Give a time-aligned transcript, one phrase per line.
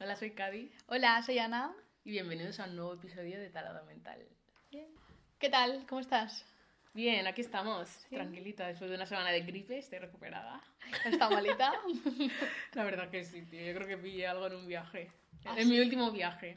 [0.00, 1.72] Hola, soy Cadi Hola, soy Ana.
[2.04, 4.18] y bienvenidos a un nuevo episodio de Talado Mental.
[5.38, 5.86] ¿Qué tal?
[5.88, 6.44] ¿Cómo estás?
[6.94, 10.60] Bien, aquí estamos, tranquilita, después de una semana de gripe, estoy recuperada.
[11.04, 11.72] ¿Está malita?
[12.74, 15.10] La verdad que sí, tío, yo creo que pillé algo en un viaje.
[15.44, 16.56] ¿Ah, en mi último viaje.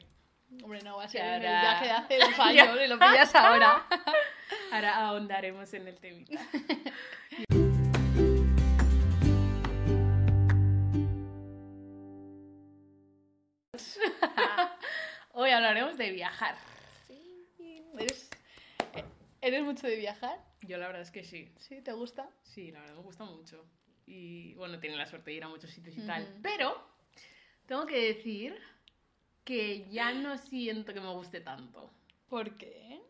[0.62, 3.34] Hombre, no va a ser Ahora- el viaje de hace dos años y lo pillas
[3.34, 3.86] ahora.
[4.72, 6.40] Ahora ahondaremos en el temita.
[16.02, 16.56] De viajar.
[17.98, 18.30] ¿Eres,
[19.40, 20.38] ¿Eres mucho de viajar?
[20.62, 21.52] Yo la verdad es que sí.
[21.58, 21.80] ¿Sí?
[21.80, 22.28] ¿Te gusta?
[22.42, 23.64] Sí, la verdad me gusta mucho.
[24.06, 26.26] Y bueno, tiene la suerte de ir a muchos sitios y tal.
[26.42, 26.76] Pero
[27.66, 28.58] tengo que decir
[29.44, 31.92] que ya no siento que me guste tanto.
[32.28, 33.00] ¿Por qué?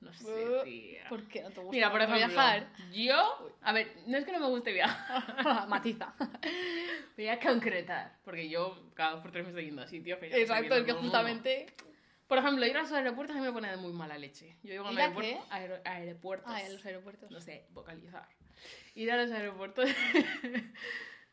[0.00, 1.08] No sé, tía.
[1.08, 2.68] ¿Por qué no te gusta Mira, por ejemplo, viajar?
[2.92, 6.14] yo, a ver, no es que no me guste viajar, Matiza.
[7.16, 10.28] voy a concretar, porque yo cada dos por tres me estoy yendo a sitios que
[10.28, 11.08] ya estoy Exacto, es que mundo.
[12.26, 14.56] Por ejemplo, ir a los aeropuertos a mí me pone de muy mala leche.
[14.64, 15.54] Yo digo a ¿Ir un a aeropuerto, qué?
[15.54, 16.52] aero- aeropuertos.
[16.52, 17.30] Ah, en los aeropuertos.
[17.30, 18.28] no sé, vocalizar.
[18.94, 19.88] Ir a los aeropuertos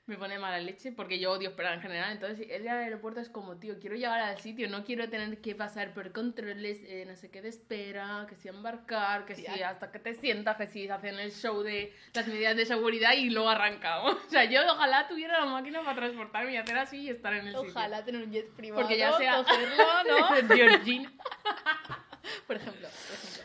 [0.05, 2.11] me pone mala leche porque yo odio esperar en general.
[2.11, 5.55] Entonces, ir al aeropuerto es como, tío, quiero llegar al sitio, no quiero tener que
[5.55, 9.91] pasar por controles, eh, no sé qué de espera, que si embarcar, que si hasta
[9.91, 13.49] que te sientas, que si hacen el show de las medidas de seguridad y luego
[13.49, 14.17] arrancamos.
[14.33, 17.47] O sea, yo ojalá tuviera la máquina para transportarme y hacer así y estar en
[17.47, 17.69] el sitio.
[17.69, 19.83] Ojalá tener un jet privado, Porque ya sea cogerlo,
[20.47, 20.55] ¿no?
[20.55, 21.11] Georgina.
[22.47, 23.43] Por ejemplo, por ejemplo.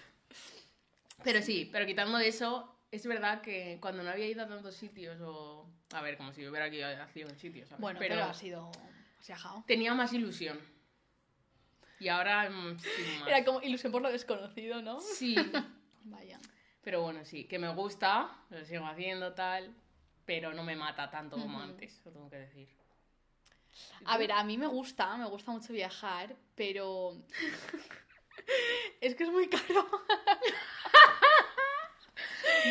[1.24, 5.20] Pero sí, pero quitando eso, es verdad que cuando no había ido a tantos sitios
[5.20, 5.68] o...
[5.92, 7.80] A ver, como si yo hubiera ido a un sitio, ¿sabes?
[7.80, 8.70] Bueno, pero, ha sido...
[9.20, 9.64] Se ha viajado.
[9.66, 10.58] tenía más ilusión.
[11.98, 13.28] Y ahora, mm, sin más.
[13.28, 15.00] Era como ilusión por lo desconocido, ¿no?
[15.00, 15.34] Sí,
[16.04, 16.38] Vaya.
[16.82, 19.74] pero bueno, sí, que me gusta, lo sigo haciendo tal,
[20.24, 22.68] pero no me mata tanto como antes, lo tengo que decir.
[24.00, 27.16] ¿Y A ver, a mí me gusta, me gusta mucho viajar, pero
[29.00, 29.88] es que es muy caro.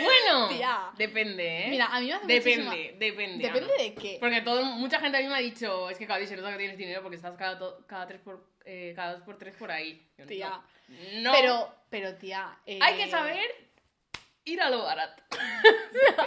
[0.04, 0.92] Bueno, Tía.
[0.98, 1.68] depende, ¿eh?
[1.70, 3.48] Mira, a mí me hace Depende, muchísima- depende.
[3.48, 3.84] ¿Depende Ana.
[3.84, 4.18] de qué?
[4.20, 6.52] Porque todo, mucha gente a mí me ha dicho, es que cada día se nota
[6.52, 9.56] que tienes dinero porque estás cada, to- cada, tres por, eh, cada dos por tres
[9.56, 10.06] por ahí.
[10.18, 10.26] Yo.
[10.26, 10.62] Tía.
[11.16, 11.32] No.
[11.34, 12.58] Pero, pero tía...
[12.66, 13.50] eh, Hay que saber
[14.46, 15.22] ir a lo barato.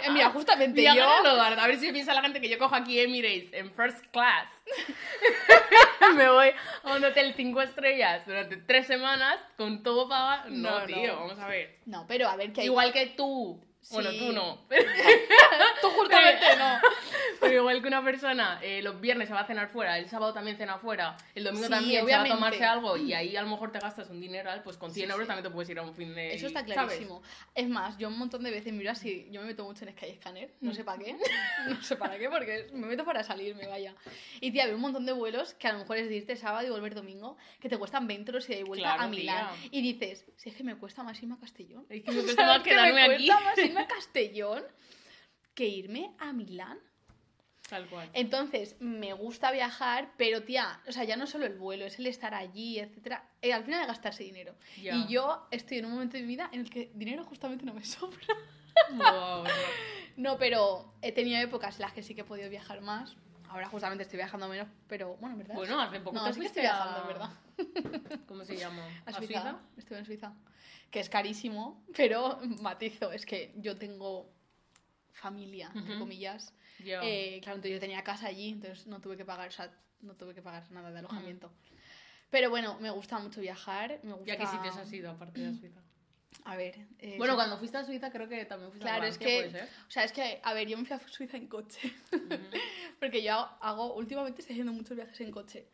[0.03, 0.93] eh, Mira, justamente yo...
[1.23, 1.61] lo barato.
[1.61, 4.47] A ver si piensa la gente que yo cojo aquí Emirates en first class.
[6.15, 6.51] me voy
[6.83, 10.49] a un hotel cinco estrellas durante tres semanas con todo pagado.
[10.49, 10.85] No, No, no.
[10.85, 11.79] tío, vamos a ver.
[11.85, 12.67] No, pero a ver que hay...
[12.67, 13.59] Igual que tú.
[13.91, 14.59] Bueno, tú no.
[15.81, 16.79] Tú justamente no.
[17.41, 20.31] Pero igual que una persona eh, los viernes se va a cenar fuera, el sábado
[20.33, 22.35] también cena fuera, el domingo Sí, también se va a obviamente.
[22.35, 25.11] tomarse algo y ahí a lo mejor te gastas un dineral, pues con 100 Sí,
[25.11, 25.27] euros sí.
[25.27, 26.33] también te puedes ir a un fin de...
[26.35, 26.73] Eso está ¿sabes?
[26.75, 27.21] clarísimo.
[27.55, 30.53] Es más, yo un montón de veces miro así, yo me meto mucho en Skyscanner,
[30.61, 31.15] no sé para qué,
[31.67, 33.95] no sé para qué, porque me meto para salirme, vaya.
[34.39, 36.67] Y tía, veo un montón de vuelos que a lo mejor es de irte sábado
[36.67, 39.47] y volver domingo, que te cuestan 20 euros y de vuelta Claro, a Milán.
[39.61, 39.69] tía.
[39.71, 41.85] Y dices, si es que me cuesta más irme a Castellón.
[41.89, 43.27] Es que me cuesta más es que quedarme me aquí.
[43.27, 44.63] cuesta más irme a Castellón
[45.55, 46.79] que irme a Milán.
[47.71, 48.09] Tal cual.
[48.13, 52.05] Entonces, me gusta viajar, pero tía, o sea, ya no solo el vuelo, es el
[52.07, 53.23] estar allí, etcétera.
[53.41, 54.53] Eh, al final de gastarse dinero.
[54.81, 54.93] Ya.
[54.97, 57.73] Y yo estoy en un momento de mi vida en el que dinero justamente no
[57.73, 58.19] me sobra.
[58.91, 59.45] Wow,
[60.17, 63.15] No, pero he tenido épocas en las que sí que he podido viajar más.
[63.47, 65.55] Ahora justamente estoy viajando menos, pero bueno, en verdad.
[65.55, 67.29] Bueno, hace poco no, te sí que estoy viajando, a- en verdad.
[68.27, 68.85] ¿Cómo se llama?
[69.05, 69.59] A Suiza.
[69.77, 70.33] Estuve en Suiza.
[70.89, 74.29] Que es carísimo, pero matizo, es que yo tengo
[75.13, 75.99] familia, entre Ujú.
[75.99, 76.53] comillas.
[76.79, 77.01] Ya.
[77.03, 79.71] Eh, claro, entonces yo tenía casa allí, entonces no tuve que pagar, o sea,
[80.01, 81.51] no tuve que pagar nada de alojamiento.
[82.29, 84.29] Pero bueno, me gusta mucho viajar, me gusta...
[84.29, 85.81] ¿Y a qué sitios has ido aparte de Suiza?
[86.45, 86.87] A ver...
[86.99, 89.49] eh, Bueno, cuando fuiste a Suiza creo que también fuiste Claro, a es Francia, que...
[89.49, 89.69] puede ser.
[89.87, 91.93] O sea, es que, a ver, yo me fui a Suiza en coche.
[92.99, 95.67] Porque yo hago, últimamente estoy haciendo muchos viajes en coche.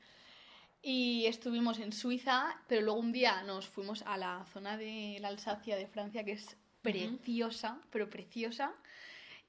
[0.82, 5.28] Y estuvimos en Suiza, pero luego un día nos fuimos a la zona de la
[5.30, 8.74] Alsacia de Francia, que es preciosa, pero preciosa.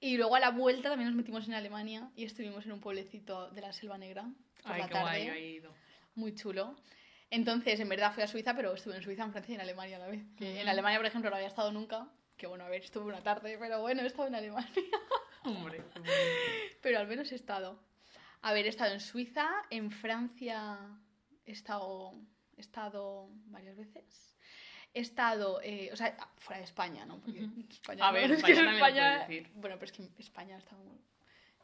[0.01, 3.51] Y luego a la vuelta también nos metimos en Alemania y estuvimos en un pueblecito
[3.51, 4.23] de la Selva Negra
[4.63, 5.25] por Ay, la qué tarde.
[5.25, 5.75] guay, he ido.
[6.15, 6.77] Muy chulo.
[7.31, 9.97] Entonces, en verdad fui a Suiza, pero estuve en Suiza, en Francia y en Alemania
[9.97, 10.23] a la vez.
[10.37, 10.71] Que En Ujú.
[10.71, 12.09] Alemania, por ejemplo, no había estado nunca.
[12.37, 14.71] Que bueno, a ver, estuve una tarde, pero bueno, he estado en Alemania.
[15.45, 15.83] Hombre.
[16.81, 17.81] Pero al menos he estado.
[18.43, 20.79] A ver, he estado en Suiza, en Francia
[21.44, 22.12] he estado,
[22.56, 24.38] he estado varias veces.
[24.99, 27.21] He estado, eh, o sea, fuera de España, ¿no?
[27.21, 27.47] Porque.
[27.71, 28.62] España A no, ver, es que España
[29.15, 29.50] lo decir.
[29.55, 30.83] Bueno, pero es que España he estado,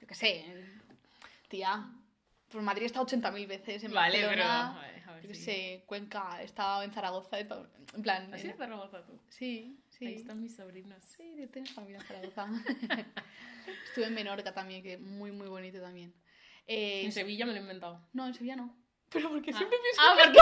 [0.00, 0.64] yo qué sé,
[1.48, 1.84] tía,
[2.48, 4.28] por Madrid he estado 80.000 veces, en Vale, pero...
[4.28, 7.68] Barcelona, a ver, a ver yo qué si- sé, Cuenca, he estado en Zaragoza, estado-
[7.92, 8.32] en plan...
[8.32, 9.18] ¿Así en- de Zaragoza tú?
[9.30, 10.06] sí, sí.
[10.06, 11.02] Ahí están mis sobrinos.
[11.04, 12.46] Sí, yo tengo familia en Zaragoza.
[13.88, 16.14] Estuve en Menorca también, que muy, muy bonito también.
[16.68, 18.00] Eh, En Sevilla me lo he inventado.
[18.12, 18.76] no, en Sevilla no.
[19.10, 20.38] Pero porque Ah, siempre pienso ah, porque...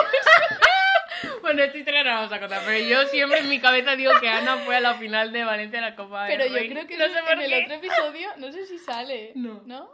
[1.43, 4.11] bueno, esta historia no la vamos a contar, pero yo siempre en mi cabeza digo
[4.19, 6.69] que Ana fue a la final de Valencia de la Copa del Pero yo Rey.
[6.69, 9.31] creo que no en, sé en el otro episodio, no sé si sale.
[9.35, 9.61] No.
[9.65, 9.89] ¿No?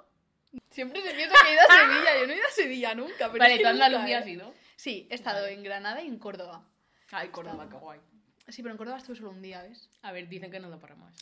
[0.70, 2.20] Siempre se piensa que he ido a Sevilla.
[2.22, 3.28] Yo no he ido a Sevilla nunca.
[3.32, 4.22] Pero Vale, es que ¿tú Andalucía ¿eh?
[4.22, 4.54] has ido?
[4.76, 6.64] Sí, he estado en Granada y en Córdoba.
[7.12, 8.00] Ay, Córdoba, qué guay.
[8.48, 9.90] Sí, pero en Córdoba estuve solo un día, ¿ves?
[10.02, 11.14] A ver, dicen que no da para más.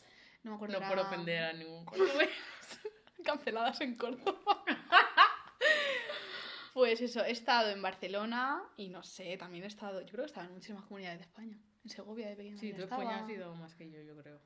[0.44, 0.74] No me acuerdo.
[0.74, 2.30] No era- por ofender a ningún cordobés.
[3.26, 4.64] Canceladas en Córdoba.
[6.78, 10.00] pues eso, he estado en Barcelona y no sé, también he estado.
[10.02, 11.58] Yo creo que he estado en muchísimas comunidades de España.
[11.84, 12.56] En Segovia de pequeña.
[12.60, 13.02] Sí, tú estaba.
[13.02, 14.40] España has ido más que yo, yo creo.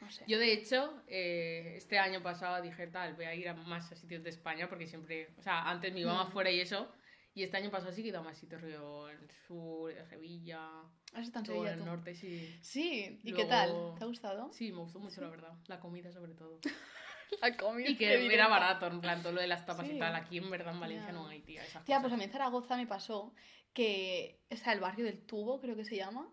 [0.00, 0.24] No sé.
[0.26, 4.22] Yo, de hecho, eh, este año pasado dije, tal, voy a ir a más sitios
[4.24, 6.32] de España porque siempre, o sea, antes me iba más Mm.
[6.32, 6.90] fuera y eso,
[7.34, 10.66] y este año pasado sí que he ido a más sitios, rollo, el sur, Sevilla,
[11.12, 12.58] ¿Has estado en todo Sevilla el norte, sí.
[12.62, 13.94] Sí, ¿y Luego- qué tal?
[13.98, 14.50] ¿Te ha gustado?
[14.54, 15.52] Sí, me gustó mucho, la verdad.
[15.66, 16.58] La comida, sobre todo.
[17.86, 19.94] Y que era barato, en plan, todo lo de las tapas Sí.
[19.94, 20.14] y tal.
[20.14, 22.76] Aquí, en verdad, en Valencia no hay, tía, esas Tía, pues a mí en Zaragoza
[22.76, 23.32] me pasó
[23.72, 26.28] que está el barrio del Tubo, creo que se llama,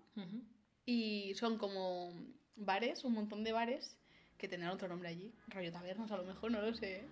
[0.85, 2.13] y son como
[2.55, 3.97] bares, un montón de bares
[4.37, 7.03] que tendrán otro nombre allí, rollo tabernas a lo mejor, no lo sé.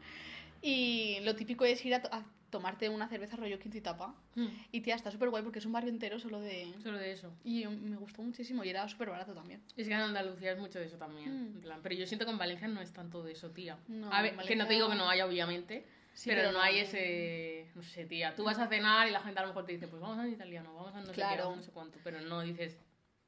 [0.62, 4.16] Y lo típico es ir a tomarte una cerveza rollo quinto y tapa.
[4.36, 6.74] Mm, Y tía, está súper guay porque es un barrio entero solo de...
[6.82, 7.34] Solo de eso.
[7.44, 9.62] Y me gustó muchísimo y era súper barato también.
[9.76, 11.30] Es que en Andalucía es mucho de eso también.
[11.52, 11.56] Mm.
[11.56, 13.78] en plan, Pero yo siento que en Valencia no es tanto de eso, tía.
[13.88, 15.86] No, a ver, en que no te Valencia- digo que no haya, obviamente.
[16.14, 17.70] Sí, pero, no hay ese.
[17.76, 18.34] No sé, tía.
[18.36, 20.22] Tú vas a cenar y la gente a lo mejor te dice, pues vamos a
[20.22, 21.44] un italiano, vamos a no sé qué, Claro.
[21.44, 22.00] vamos a no sé cuánto.
[22.06, 22.78] Pero no dices.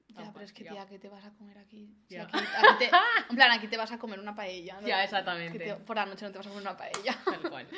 [0.10, 0.72] Ya, "Ah, pero es que ya".
[0.72, 1.94] tía, ¿qué te vas a comer aquí?
[2.08, 2.24] Ya.
[2.24, 2.90] aquí, aquí te-
[3.30, 4.80] en plan, aquí te vas a comer una paella.
[4.80, 4.88] ¿no?
[4.88, 5.60] Ya, exactamente.
[5.60, 7.18] te- por la noche no te vas a comer una paella.
[7.25, 7.68] Tal cual.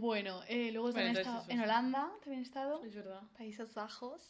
[0.00, 1.60] Bueno, eh, luego también he estado en.
[1.60, 2.84] Holanda, también he estado.
[2.84, 3.22] Es verdad.
[3.36, 4.22] Países Bajos.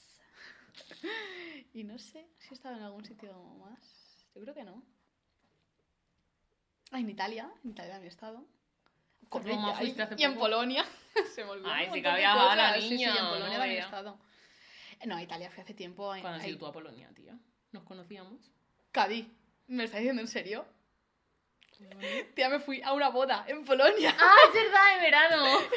[1.75, 4.27] y no sé si he estado en algún sitio más.
[4.35, 4.83] Yo creo que no.
[6.91, 7.53] Ah, en Italia.
[7.65, 8.47] En Italia también he estado.
[9.31, 10.41] Hace y en poco.
[10.47, 10.85] Polonia.
[11.35, 12.75] Se me olvidó Ay, sí que había la cosas.
[12.77, 13.85] Sí, sí, niña, en Polonia no también he vea.
[13.85, 14.19] estado.
[15.05, 16.09] No, a Italia fui hace tiempo.
[16.09, 17.39] ¿Cuándo has ido tú a Polonia, tía?
[17.73, 18.51] ¿Nos conocíamos?
[18.91, 19.27] Cádiz.
[19.67, 20.67] ¿Me estás diciendo en serio?
[22.35, 24.15] Tía, me fui a una boda en Polonia.
[24.19, 24.97] ¡Ah, es verdad!
[24.97, 25.59] ¡En verano!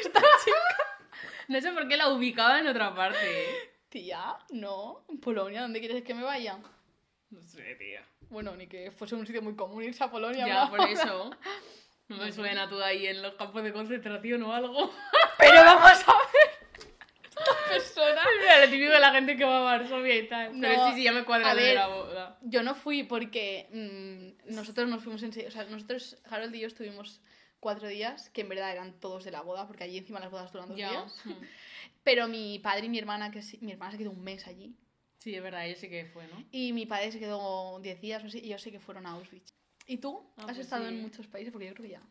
[1.48, 3.72] No sé por qué la ubicaba en otra parte.
[3.88, 5.04] Tía, no.
[5.08, 6.56] En Polonia, ¿dónde quieres que me vaya?
[7.30, 8.02] No sé, tía.
[8.30, 10.46] Bueno, ni que fuese un sitio muy común irse a Polonia.
[10.46, 10.70] Ya, ¿no?
[10.70, 11.30] por eso.
[12.08, 14.92] No me suena tú ahí en los campos de concentración o algo.
[15.38, 16.41] Pero vamos a ver.
[17.72, 18.20] Persona.
[18.40, 20.52] Mira, lo típico de la gente que va a Varsovia y tal.
[20.60, 22.38] Pero No, sí, sí, ya me cuadra de la boda.
[22.42, 25.30] Yo no fui porque mm, nosotros nos fuimos en.
[25.46, 27.20] O sea, nosotros, Harold y yo, estuvimos
[27.60, 30.52] cuatro días, que en verdad eran todos de la boda, porque allí encima las bodas
[30.52, 30.90] duran dos Ya.
[30.90, 31.20] días.
[31.24, 31.32] Mm.
[32.02, 34.74] Pero mi padre y mi hermana, que sí- mi hermana se quedó un mes allí.
[35.18, 36.44] Sí, es verdad, ella sí que fue, ¿no?
[36.50, 39.10] Y mi padre se quedó 10 días o así, y yo sé que fueron a
[39.12, 39.54] Auschwitz.
[39.86, 40.28] ¿Y tú?
[40.36, 40.94] Ah, ¿Has pues estado sí.
[40.94, 41.52] en muchos países?
[41.52, 42.02] Porque yo creo que ya.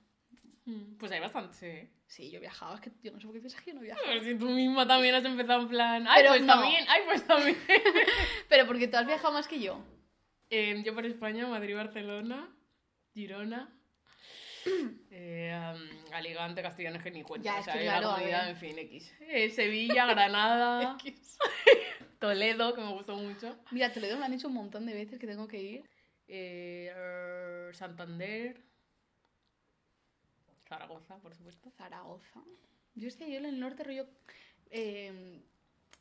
[0.66, 1.90] Mm, Pues hay bastante.
[2.06, 3.81] Sí, yo he viajado, es que yo no sé por qué piensas que yo no
[3.81, 4.08] he A viajado.
[4.13, 6.06] ver si tú misma también has empezado en plan.
[6.08, 6.54] ¡Ay, Pero pues no.
[6.54, 6.86] también!
[6.88, 7.58] ¡Ay, pues también!
[8.50, 9.84] Pero porque tú has viajado más que yo.
[10.50, 12.54] Eh, yo por España, Madrid, Barcelona,
[13.13, 13.69] Girona,
[15.10, 17.46] eh, um, Alicante, Castellón, es que ni cuenta.
[17.46, 18.50] Ya, o es sea, que claro, una a comunidad, ver.
[18.52, 19.13] en fin, X.
[19.22, 21.38] Eh, Sevilla, Granada, X.
[22.19, 23.58] Toledo, que me gustó mucho.
[23.72, 25.90] Mira, Toledo me han dicho un montón de veces que tengo que ir.
[26.28, 28.62] eh, er, Santander,
[30.75, 31.69] Zaragoza, por supuesto.
[31.77, 32.39] Zaragoza.
[32.95, 34.07] Yo estoy yo en el norte rollo...
[34.69, 35.41] eh,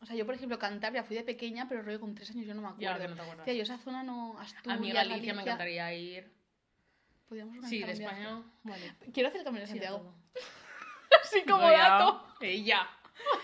[0.00, 2.54] o sea, yo por ejemplo Cantabria fui de pequeña, pero rollo con tres años yo
[2.54, 3.00] no me Ya, acuerdo.
[3.02, 3.44] que no te acuerdas.
[3.44, 4.38] Tía, yo esa zona no...
[4.38, 6.32] Asturias, A mí Galicia me encantaría ir.
[7.28, 7.92] Podríamos Sí, de.
[7.92, 8.94] España, vale.
[9.12, 10.14] Quiero hacer el Camino de Santiago.
[11.24, 12.26] Así como ya- dato.
[12.40, 12.88] Ella.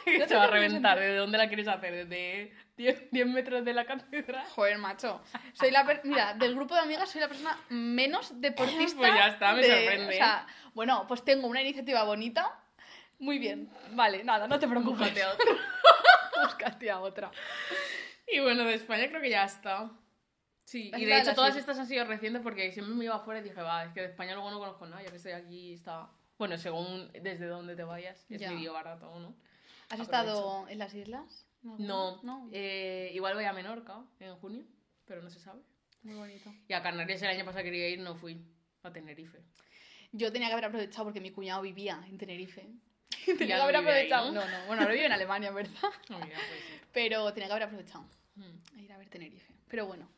[0.26, 0.98] Se va a que reventar.
[0.98, 2.06] ¿De dónde la quieres hacer?
[2.08, 4.44] ¿Desde 10, 10 metros de la catedral?
[4.54, 5.20] Joder, macho.
[5.54, 8.98] Soy la per- Mira, del grupo de amigas soy la persona menos deportista.
[8.98, 10.08] Pues ya está, me de- sorprende.
[10.08, 12.58] O sea, bueno, pues tengo una iniciativa bonita.
[13.18, 13.70] Muy bien.
[13.92, 14.98] Vale, nada, no te preocupes.
[14.98, 15.46] Búscate a otra.
[16.44, 17.30] Búscate a otra.
[18.28, 19.90] Y bueno, de España creo que ya está.
[20.64, 23.44] Sí, y de hecho todas estas han sido recientes porque siempre me iba afuera y
[23.44, 26.08] dije, va, es que de España luego no conozco nada, ya que estoy aquí está...
[26.38, 28.50] Bueno, según desde donde te vayas, es Ya.
[28.50, 29.28] medio barato, ¿o ¿no?
[29.88, 30.02] ¿Has Aprovecho.
[30.02, 31.45] estado en las islas?
[31.62, 32.48] No, No.
[32.52, 34.64] eh, igual voy a Menorca en junio,
[35.04, 35.60] pero no se sabe.
[36.02, 36.54] Muy bonito.
[36.68, 38.40] Y a Canarias el año pasado quería ir, no fui.
[38.82, 39.40] A Tenerife.
[40.12, 42.68] Yo tenía que haber aprovechado porque mi cuñado vivía en Tenerife.
[43.26, 44.32] Tenía que no haber vive ahí, aprovechado.
[44.32, 44.44] ¿no?
[44.44, 44.58] ¿no?
[44.60, 45.90] no, Bueno, ahora vive en Alemania, verdad.
[46.08, 46.80] No, mira, pues sí.
[46.92, 48.04] Pero tenía que haber aprovechado
[48.36, 48.76] Mm.
[48.78, 49.52] a ir a ver Tenerife.
[49.68, 50.08] Pero bueno.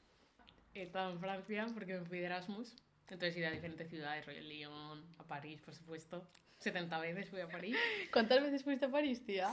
[0.75, 2.75] He estado en Francia porque me fui de Erasmus.
[3.09, 6.29] Entonces he ido a diferentes ciudades, rollo Lyon, a París, por supuesto.
[6.59, 7.75] 70 veces fui a París.
[8.13, 9.49] ¿Cuántas veces fuiste a París, tía?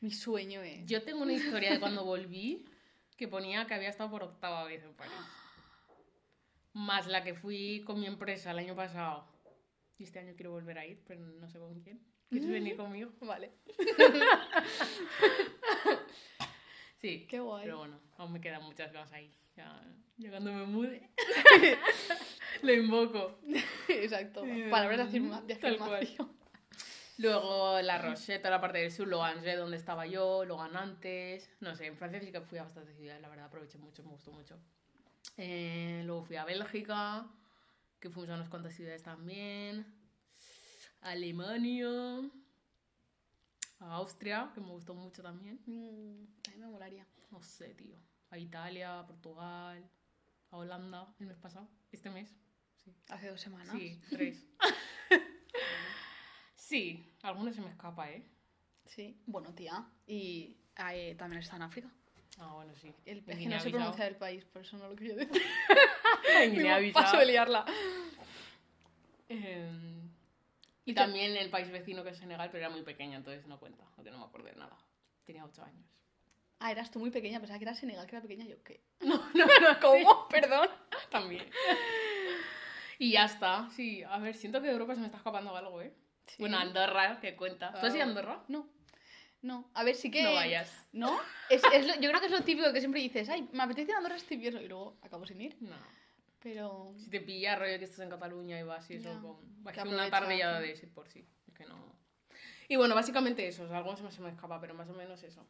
[0.00, 0.86] Mi sueño es.
[0.86, 2.64] Yo tengo una historia de cuando volví
[3.16, 5.12] que ponía que había estado por octava vez en París.
[6.72, 9.26] Más la que fui con mi empresa el año pasado.
[9.98, 12.00] Y este año quiero volver a ir, pero no sé con quién.
[12.30, 13.10] ¿Quieres venir conmigo?
[13.20, 13.50] Vale.
[17.00, 17.26] Sí.
[17.28, 17.64] Qué guay.
[17.64, 19.32] Pero bueno, aún me quedan muchas cosas ahí.
[19.56, 19.80] Ya,
[20.16, 21.10] ya cuando me mude,
[22.62, 23.38] lo invoco.
[23.88, 24.44] Exacto.
[24.70, 26.08] Palabras de, afirma- de tal cual.
[27.18, 31.50] Luego La Rochette, toda la parte del sur, luego Angers, donde estaba yo, luego Nantes.
[31.60, 34.10] No sé, en Francia sí que fui a bastantes ciudades, la verdad, aproveché mucho, me
[34.10, 34.56] gustó mucho.
[35.36, 37.26] Eh, luego fui a Bélgica,
[37.98, 39.84] que fuimos a unas cuantas ciudades también.
[41.00, 41.88] Alemania.
[43.80, 45.60] A Austria, que me gustó mucho también.
[45.66, 47.06] Mm, a mí me molaría.
[47.32, 47.96] No sé, tío.
[48.30, 49.88] A Italia, a Portugal,
[50.50, 51.68] a Holanda el mes pasado.
[51.90, 52.32] Este mes.
[52.76, 52.94] Sí.
[53.08, 53.76] Hace dos semanas.
[53.76, 54.46] Sí, tres.
[56.68, 58.22] Sí, alguno se me escapa, ¿eh?
[58.86, 59.16] Sí.
[59.26, 59.84] Bueno, tía.
[60.06, 60.56] Y
[60.92, 61.88] eh, también está en África.
[62.38, 62.92] Ah, bueno, sí.
[63.04, 63.72] El, es que no sé Guinea-Bissau.
[63.72, 65.42] pronunciar el país, por eso no lo quería decir.
[66.40, 67.02] En Guinea-Bissau.
[67.02, 67.64] Paso de liarla.
[69.28, 69.70] Eh,
[70.84, 73.46] y ¿Y qué- también el país vecino que es Senegal, pero era muy pequeño, entonces
[73.46, 74.76] no cuenta, porque no me acuerdo de nada.
[75.24, 75.84] Tenía ocho años.
[76.60, 78.62] Ah, eras tú muy pequeña, pensaba que era Senegal, que era pequeña yo.
[78.62, 78.80] ¿Qué?
[79.00, 80.28] No, no, no, ¿Cómo?
[80.28, 80.68] Perdón.
[81.10, 81.44] También.
[82.98, 84.02] Y ya está, sí.
[84.02, 85.92] A ver, siento que de Europa se me está escapando algo, ¿eh?
[86.28, 86.36] Sí.
[86.38, 87.72] Bueno, Andorra, que cuenta.
[87.72, 88.44] ¿Tú has ido a Ah, Andorra?
[88.48, 88.68] No.
[89.42, 89.70] No.
[89.74, 90.22] A ver, sí que.
[90.22, 90.86] No vayas.
[90.92, 91.18] ¿No?
[91.48, 93.90] Es, es lo- yo creo que es lo típico que siempre dices, ay, me apetece
[93.90, 95.56] ir a Andorra este invierno y luego acabo sin ir.
[95.60, 95.76] No.
[96.40, 96.94] Pero.
[96.98, 99.62] Si te pilla rollo que estás en Cataluña y vas y eso, con...
[99.64, 100.08] vas una
[100.54, 100.60] ¿no?
[100.60, 101.26] de ese por sí.
[101.46, 101.98] Es que no...
[102.68, 104.92] Y bueno, básicamente eso, o sea, algo se me, se me escapa, pero más o
[104.92, 105.46] menos eso.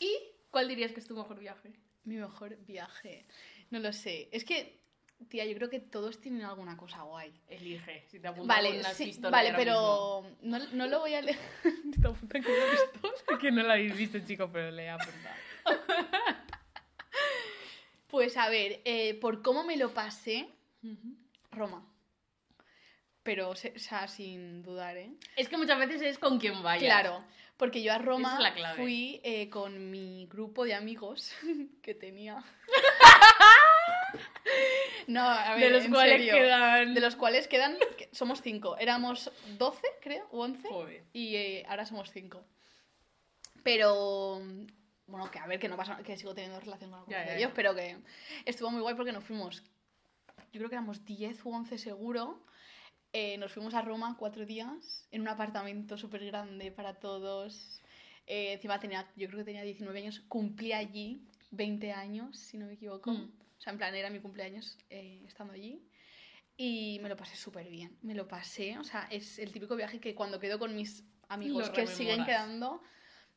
[0.00, 0.18] ¿Y
[0.50, 1.72] cuál dirías que es tu mejor viaje?
[2.04, 3.26] Mi mejor viaje.
[3.70, 4.28] No lo sé.
[4.32, 4.80] Es que,
[5.28, 7.32] tía, yo creo que todos tienen alguna cosa guay.
[7.48, 11.22] Elige, si te apuntas Vale, una sí, pistola vale, pero no, no lo voy a
[11.22, 11.38] leer.
[12.00, 13.38] Te apuntan con una pistola.
[13.40, 15.36] que no la habéis visto, chico, pero le he apuntado.
[18.08, 20.48] Pues a ver, eh, por cómo me lo pasé,
[21.50, 21.84] Roma.
[23.22, 25.10] Pero, o sea, sin dudar, ¿eh?
[25.34, 26.84] Es que muchas veces es con quien vayas.
[26.84, 27.24] Claro,
[27.56, 31.34] porque yo a Roma es fui eh, con mi grupo de amigos
[31.82, 32.44] que tenía.
[35.06, 36.34] No, a ver, De los en cuales serio.
[36.34, 36.94] quedan...
[36.94, 38.76] De los cuales quedan, que- somos cinco.
[38.78, 40.68] Éramos 12, creo, o 11.
[40.68, 41.04] Joder.
[41.12, 42.44] Y eh, ahora somos cinco.
[43.62, 44.40] Pero,
[45.06, 47.32] bueno, que a ver, que no pasa, que sigo teniendo relación con algunos Ya, ya,
[47.32, 47.54] de ellos, ya.
[47.54, 47.96] pero que
[48.44, 49.62] estuvo muy guay porque nos fuimos,
[50.52, 52.42] yo creo que éramos 10 u 11 seguro.
[53.12, 57.80] Eh, nos fuimos a Roma cuatro días en un apartamento súper grande para todos.
[58.26, 62.66] Eh, encima tenía, yo creo que tenía 19 años, cumplí allí 20 años, si no
[62.66, 63.10] me equivoco.
[63.12, 63.32] Mm.
[63.66, 65.82] Sea, en plan, era mi cumpleaños eh, estando allí.
[66.56, 67.98] Y me lo pasé súper bien.
[68.00, 71.66] Me lo pasé, o sea, es el típico viaje que cuando quedo con mis amigos
[71.66, 72.80] Lo que siguen quedando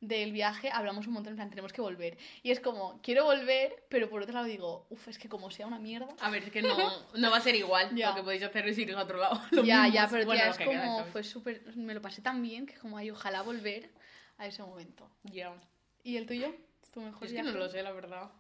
[0.02, 2.20] del viaje, hablamos un montón, en plan, tenemos que volver.
[2.44, 5.66] Y es como, quiero volver, pero por otro lado digo, uff, es que como sea
[5.66, 6.16] una mierda.
[6.22, 6.78] A ver, es que no,
[7.16, 7.90] no va a ser igual.
[7.96, 8.10] Ya.
[8.12, 9.42] Lo que podéis hacer es ir a otro lado.
[9.50, 9.94] Los ya, mismos.
[9.96, 11.12] ya, pero Bueno, es que como, ¿sabes?
[11.12, 13.90] fue súper, me lo pasé tan bien que como, ay, ojalá volver
[14.38, 15.10] a ese momento.
[15.24, 15.60] Ya.
[16.04, 16.54] ¿Y el tuyo?
[16.94, 17.60] ¿Tu mejor Es que no viaje?
[17.60, 18.32] lo sé, la verdad.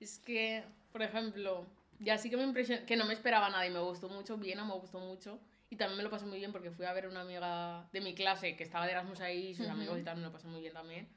[0.00, 1.66] Es que, por ejemplo,
[1.98, 4.64] ya sí que me impresionó, que no me esperaba nada y me gustó mucho, Viena
[4.64, 5.40] me gustó mucho.
[5.70, 8.14] Y también me lo pasé muy bien porque fui a ver una amiga de mi
[8.14, 9.74] clase que estaba de Erasmus ahí, y sus Ujú.
[9.74, 11.08] amigos y tal, me lo pasé muy bien también.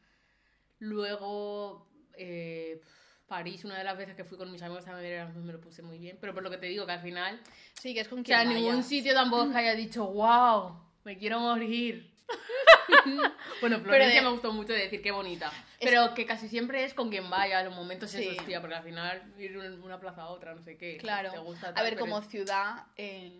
[0.79, 2.81] Luego, eh,
[3.27, 5.61] París, una de las veces que fui con mis amigos también de Erasmus, me lo
[5.61, 6.17] puse muy bien.
[6.19, 7.39] Pero por lo que te digo, que al final,
[7.79, 12.11] Sí, que es con o sea, ningún sitio tampoco haya dicho, wow, me quiero morir.
[13.61, 15.51] bueno, Florencia me gustó mucho de decir qué bonita.
[15.79, 18.23] Pero que casi siempre es con quien vaya, los momentos Sí.
[18.27, 20.97] esos, tía, porque al final ir de una plaza a otra, no sé qué.
[20.97, 21.31] Claro.
[21.31, 23.31] Te gusta A ver, como es- ciudad, eh,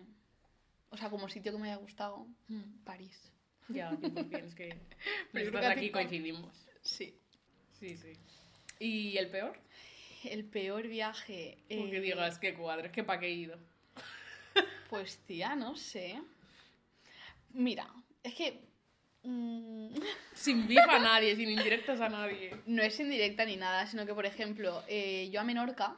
[0.90, 3.32] o sea, como sitio que me haya gustado, Mm, París.
[3.68, 4.76] Ya, 100%, es que
[5.32, 6.54] nosotros que aquí coincidimos.
[6.82, 7.16] Sí.
[7.78, 8.12] Sí, sí.
[8.78, 9.58] ¿Y el peor?
[10.24, 11.58] El peor viaje.
[11.68, 13.56] Porque eh, digas, qué cuadro, es que pa' qué he ido.
[14.88, 16.20] Pues tía, no sé.
[17.50, 17.88] Mira,
[18.22, 18.60] es que.
[19.22, 19.88] Mm,
[20.34, 22.56] Sin beef a nadie, sin indirectas a nadie.
[22.66, 25.96] no es indirecta ni nada, sino que, por ejemplo, eh, yo a Menorca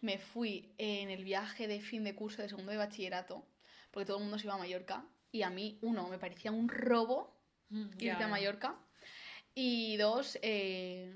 [0.00, 3.44] me fui en el viaje de fin de curso de segundo de bachillerato,
[3.90, 6.68] porque todo el mundo se iba a Mallorca, y a mí, uno, me parecía un
[6.68, 7.32] robo
[7.70, 8.28] Mm, irte a.
[8.28, 8.74] Mallorca,
[9.54, 11.14] y dos, eh,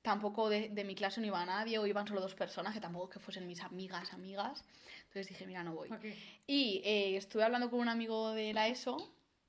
[0.00, 3.10] tampoco de, de mi clase no iba nadie, o iban solo dos personas, que tampoco
[3.10, 4.64] que fuesen mis amigas, amigas.
[5.08, 5.90] Entonces dije, mira, no voy.
[5.90, 6.16] ¿Pa' qué?
[6.46, 8.96] Y eh, estuve hablando con un amigo de la ESO,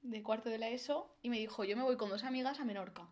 [0.03, 2.65] de cuarto de la ESO, y me dijo, yo me voy con dos amigas a
[2.65, 3.07] Menorca.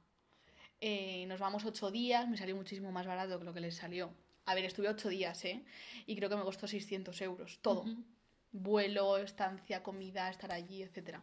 [0.81, 4.13] Eh, nos vamos ocho días, me salió muchísimo más barato que lo que les salió.
[4.45, 5.63] A ver, estuve ocho días, ¿eh?
[6.05, 7.85] Y creo que me costó 600 euros, todo.
[8.51, 11.19] Vuelo, estancia, comida, estar allí, etc.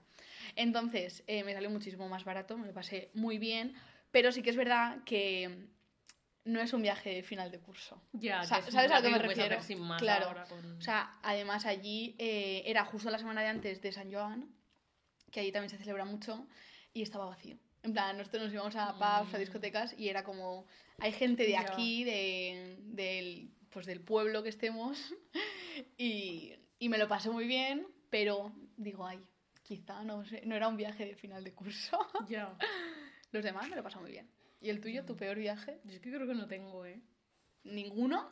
[0.56, 3.74] Entonces, eh, me salió muchísimo más barato, me lo pasé muy bien,
[4.10, 5.66] pero sí que es verdad que
[6.44, 8.00] no es un viaje de final de curso.
[8.12, 9.60] Ya, ¿sabes a lo que me refiero?
[9.62, 10.26] sin más Claro.
[10.28, 14.10] ahora con- O sea, además allí eh, era justo la semana de antes de San
[14.10, 14.48] Joan
[15.30, 16.46] que ahí también se celebra mucho,
[16.92, 17.56] y estaba vacío.
[17.82, 19.40] En plan, nosotros nos íbamos a pubs, a Mm.
[19.40, 20.66] discotecas, y era como,
[20.98, 24.98] hay gente de aquí, de, del, pues del pueblo que estemos,
[25.96, 29.20] y, y me lo pasé muy bien, pero digo, ay,
[29.62, 31.98] quizá no, sé, no era un viaje de final de curso.
[32.28, 32.56] Ya.
[33.30, 34.28] Los demás me lo pasé muy bien.
[34.60, 35.80] ¿Y el tuyo, tu peor viaje?
[35.84, 37.00] Yo es que creo que no tengo, ¿eh?
[37.64, 38.30] ¿Ninguno?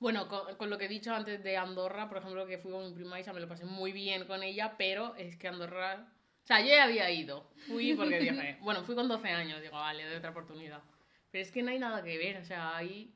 [0.00, 2.84] Bueno, con, con lo que he dicho antes de Andorra, por ejemplo, que fui con
[2.88, 6.06] mi prima Isa, me lo pasé muy bien con ella, pero es que Andorra...
[6.42, 7.48] O sea, yo ya había ido.
[7.68, 8.56] Fui porque dije...
[8.62, 10.82] Bueno, fui con 12 años, digo, vale, doy otra oportunidad.
[11.30, 13.14] Pero es que no hay nada que ver, o sea, ahí...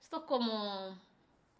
[0.00, 1.00] Esto es como...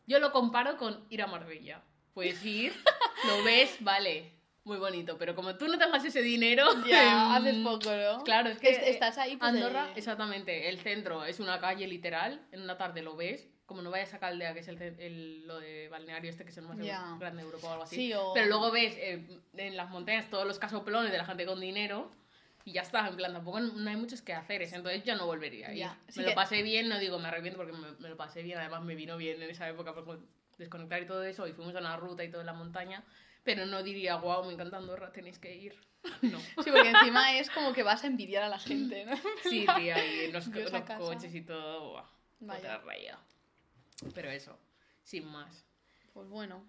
[0.06, 1.82] Yo lo comparo con ir a Marbella.
[2.12, 2.72] Puedes ir,
[3.26, 4.30] lo ves, vale,
[4.64, 6.66] muy bonito, pero como tú no tengas ese dinero...
[6.86, 8.22] Ya, haces poco, ¿no?
[8.24, 10.68] Claro, es que Est- estás ahí, pues, Andorra, de- exactamente.
[10.68, 12.46] El centro es una calle literal.
[12.52, 13.48] En una tarde lo ves.
[13.70, 16.56] Como no vayas a Caldea, que es el, el- lo de balneario este, que es
[16.58, 17.14] el más Ya.
[17.20, 17.94] grande de Europa o algo así.
[17.94, 19.24] Sí, o- Pero luego ves eh,
[19.56, 22.10] en las montañas todos los casoplones de la gente con dinero.
[22.64, 24.60] Y ya está, en plan, tampoco no hay muchos que hacer.
[24.62, 25.78] Entonces yo no volvería a ir.
[25.78, 28.16] Ya, sí me que- lo pasé bien, no digo me arrepiento porque me, me lo
[28.16, 28.58] pasé bien.
[28.58, 30.18] Además me vino bien en esa época por
[30.58, 31.46] desconectar y todo eso.
[31.46, 33.04] Y fuimos a una ruta y todo en la montaña.
[33.44, 35.76] Pero no diría, wow, me encanta Andorra, tenéis que ir.
[36.22, 36.40] No.
[36.40, 39.14] Sí, porque encima es como que vas a envidiar a la gente, ¿no?
[39.48, 42.04] Sí, tía, y en los, los coches y todo, buah,
[42.40, 42.58] Vaya.
[42.58, 43.18] otra raya.
[44.14, 44.58] Pero eso,
[45.02, 45.64] sin más.
[46.12, 46.64] Pues bueno.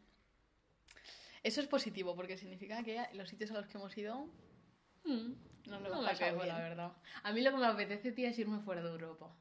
[1.44, 4.28] Eso es positivo, porque significa que los sitios a los que hemos ido
[5.04, 5.34] Mm,
[5.66, 6.48] nos lo no hemos me pasado bien.
[6.48, 6.92] la verdad.
[7.24, 9.36] A mí lo que me apetece, tía, es irme fuera de Europa.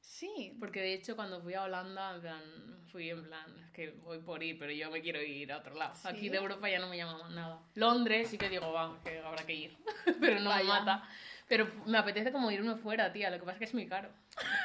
[0.00, 2.42] Sí, Porque de hecho, cuando fui a Holanda, en plan,
[2.90, 5.74] fui en plan, es que voy por ir, pero yo me quiero ir a otro
[5.74, 5.94] lado.
[5.96, 6.06] ¿Sí?
[6.08, 7.60] Aquí de Europa ya no me llama nada.
[7.74, 9.76] Londres sí que digo, va, que habrá que ir.
[10.20, 10.68] pero no me Vaya.
[10.68, 11.08] mata.
[11.52, 13.28] Pero me apetece como irme fuera, tía.
[13.28, 14.08] Lo que pasa es que es muy caro.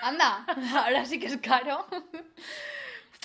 [0.01, 0.45] anda,
[0.85, 1.85] ahora sí que es caro.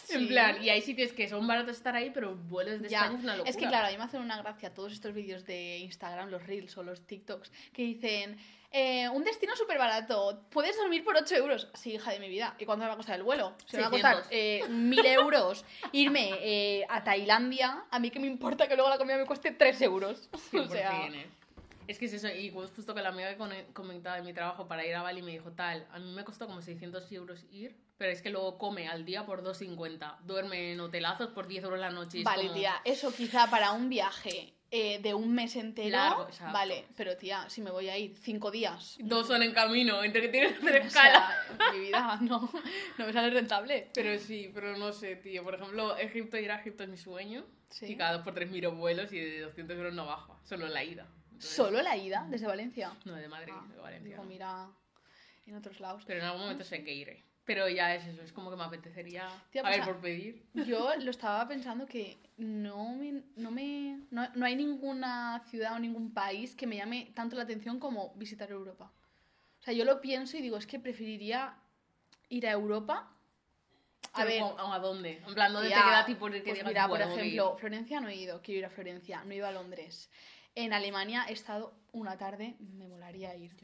[0.08, 3.22] En plan, y hay sitios que son baratos estar ahí, pero vuelos de España es
[3.22, 3.50] una locura.
[3.50, 6.44] es que claro, a mí me hacen una gracia todos estos vídeos de Instagram, los
[6.44, 8.36] Reels o los TikToks, que dicen,
[8.72, 11.68] eh, un destino súper barato, puedes dormir por 8 euros.
[11.74, 12.56] Sí, hija de mi vida.
[12.58, 13.54] ¿Y cuánto me va a costar el vuelo?
[13.66, 14.28] Se me va a costar 600.
[14.32, 18.98] eh, 1000 euros irme eh, a Tailandia, a mí que me importa que luego la
[18.98, 20.28] comida me cueste 3 euros.
[20.52, 21.41] o sea, 100%, ¿eh?
[21.86, 24.86] Es que es eso, y justo que la amiga que comentaba de mi trabajo para
[24.86, 28.12] ir a Bali me dijo tal, a mí me costó como 600 euros ir, pero
[28.12, 31.90] es que luego come al día por 2,50, duerme en hotelazos por 10 euros la
[31.90, 32.22] noche.
[32.24, 36.52] vale, como- tía, eso quizá para un viaje eh, de un mes entero, Largo, exacto.
[36.54, 38.96] vale, pero tía, si me voy a ir 5 días...
[39.00, 41.28] Dos son en camino, entre que tienes hacer O sea,
[41.74, 42.50] mi vida no,
[42.96, 43.90] no me sale rentable.
[43.92, 45.44] Pero sí, pero no sé, tío.
[45.44, 47.44] Por ejemplo, Egipto, ir a Egipto es mi sueño.
[47.68, 47.84] Sí.
[47.84, 50.82] Y cada dos por tres miro vuelos y de 200 euros no baja, solo la
[50.82, 51.06] ida.
[51.42, 52.92] ¿Solo la ida desde Valencia?
[53.04, 54.10] No, de Madrid, Ah, de Valencia.
[54.16, 54.68] Digo, mira,
[55.46, 56.04] en otros lados.
[56.06, 57.24] Pero en algún momento sé que iré.
[57.44, 59.28] Pero ya es eso, es como que me apetecería.
[59.50, 60.44] Tía, a pues ver, por pedir.
[60.54, 65.78] Yo lo estaba pensando que no me, no me no, no hay ninguna ciudad o
[65.80, 68.92] ningún país que me llame tanto la atención como visitar Europa.
[69.60, 71.56] O sea, yo lo pienso y digo, es que preferiría
[72.28, 73.08] ir a Europa.
[74.14, 75.22] A Pero ver, ¿cómo- ¿a dónde?
[75.26, 78.40] En plan, ¿dónde te queda tipo que pues mira, por ejemplo, Florencia no he ido,
[78.42, 80.10] quiero ir a Florencia, no he ido a Londres.
[80.54, 83.54] En Alemania he estado una tarde, me molaría ir.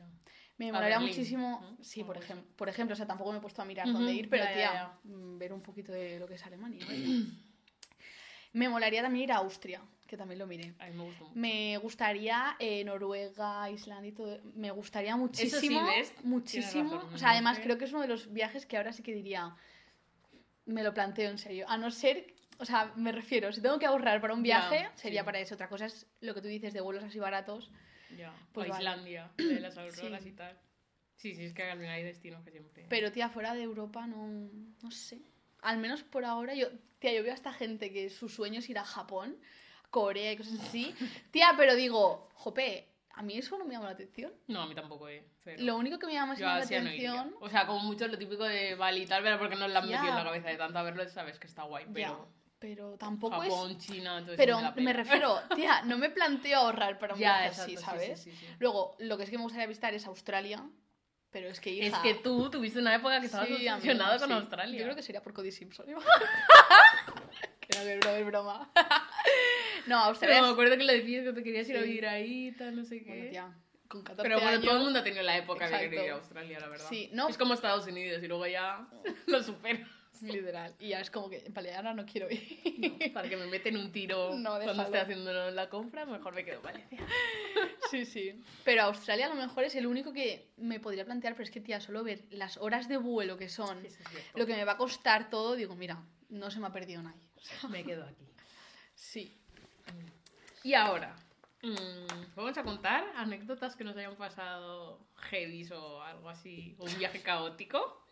[0.57, 3.65] Me molaría muchísimo, sí, por, ejemplo, por ejemplo, o sea, tampoco me he puesto a
[3.65, 4.99] mirar dónde ir, pero ya, tía, ya.
[5.05, 6.85] mm, ver un poquito de lo que es Alemania.
[8.55, 10.75] me molaría también ir a Austria, que también lo miré.
[10.81, 11.31] A mí me mucho.
[11.35, 14.41] Me gustaría eh, Noruega, Islandia y todo.
[14.55, 15.61] Me gustaría muchísimo.
[15.61, 16.09] sí, ¿ves?
[16.09, 16.95] Tienes Muchísimo.
[16.95, 19.13] razón, o sea, además creo que es uno de los viajes que ahora sí que
[19.13, 19.55] diría.
[20.67, 21.67] Me lo planteo en serio.
[21.69, 22.35] A no ser.
[22.59, 25.25] O sea, me refiero, si tengo que ahorrar para un viaje, sería sí.
[25.25, 25.55] para eso.
[25.55, 27.71] Otra cosa es lo que tú dices de vuelos así baratos.
[28.17, 28.33] Ya.
[28.53, 28.85] Pues o vale.
[28.85, 30.29] Islandia, de las auroras Sí.
[30.31, 30.59] y tal.
[31.17, 32.87] Sí, sí, es que al final hay destinos que siempre.
[32.89, 34.27] Pero, tía, fuera de Europa no.
[34.83, 35.21] No sé.
[35.63, 36.69] Al menos por ahora, yo.
[37.01, 39.37] Tía, yo veo a esta gente que su sueño es ir a Japón,
[39.91, 40.95] Corea y cosas así.
[41.33, 44.33] Tía, pero digo, jope, a mí eso no me llama la atención.
[44.49, 45.25] No, a mí tampoco, eh.
[45.59, 47.35] Lo único que me llama la a Asia no atención.
[47.41, 49.89] O sea, como mucho lo típico de Bali y tal, pero porque nos la han
[49.89, 49.97] Ya.
[49.97, 51.87] metido en la cabeza de tanto verlo, sabes que está guay.
[51.93, 53.79] Pero pero tampoco Japón, es.
[53.79, 57.77] China, eso Pero me refiero, tía, no me planteo ahorrar para un Ya, viaje así,
[57.77, 58.21] sí, ¿sabes?
[58.21, 58.47] sí, sí, sí.
[58.59, 60.69] Luego, lo que es que me gustaría visitar es Australia,
[61.31, 64.33] pero es que Es que tú tuviste una época que estabas obsesionado con.
[64.33, 64.79] Australia.
[64.79, 65.87] Yo creo que sería por Cody Simpson.
[67.61, 68.71] que no, es broma.
[69.87, 70.37] no, Australia.
[70.37, 72.85] Pero me acuerdo que le decías que te querías ir a vivir ahí, tal, no
[72.85, 73.11] sé qué.
[73.11, 73.53] Bueno, tía,
[73.89, 74.65] con 14 Pero bueno, años.
[74.65, 75.91] todo el mundo ha tenido la época de Exacto.
[75.91, 76.87] querer ir a Australia, la verdad.
[76.89, 77.29] Sí, no.
[77.29, 78.89] Es como Estados Unidos y luego ya
[79.27, 79.89] lo superas.
[80.23, 80.75] Literal.
[80.79, 82.61] Y ya es como que, vale, ahora no quiero ir.
[82.79, 86.45] No, para que me meten un tiro No, cuando esté haciendo la compra, mejor me
[86.45, 86.99] quedo en Valencia.
[87.91, 88.45] Sí, sí.
[88.65, 91.63] Pero Australia a lo mejor es el único que me podría plantear, pero es que,
[91.63, 93.99] tía, solo ver las horas de vuelo que son, es
[94.35, 97.27] lo que me va a costar todo, digo, mira, no se me ha perdido nadie.
[97.71, 98.27] Me quedo aquí.
[98.95, 99.33] Sí.
[100.63, 101.17] Y ahora,
[101.63, 106.99] Mm, Vamos a contar anécdotas que nos hayan pasado heavies o algo así, o un
[106.99, 108.05] viaje caótico.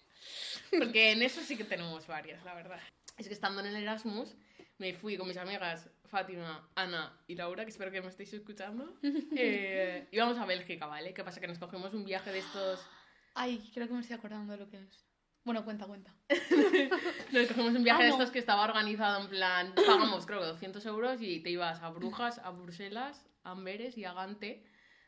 [0.70, 2.80] Porque en eso sí que tenemos varias, la verdad.
[3.16, 4.34] Es que estando en el Erasmus,
[4.78, 8.94] me fui con mis amigas Fátima, Ana y Laura, que espero que me estéis escuchando.
[9.36, 11.14] Eh, íbamos a Bélgica, ¿vale?
[11.14, 11.40] ¿Qué pasa?
[11.40, 12.86] Que nos cogimos un viaje de estos...
[13.34, 15.04] Ay, creo que me estoy acordando de lo que es.
[15.44, 16.12] Bueno, cuenta, cuenta.
[17.32, 18.16] Nos cogimos un viaje Ah, de no.
[18.16, 19.74] estos que estaba organizado en plan...
[19.74, 24.04] Pagamos, creo que 200 euros y te ibas a Brujas, a Bruselas, a Amberes y
[24.04, 24.64] a Gante.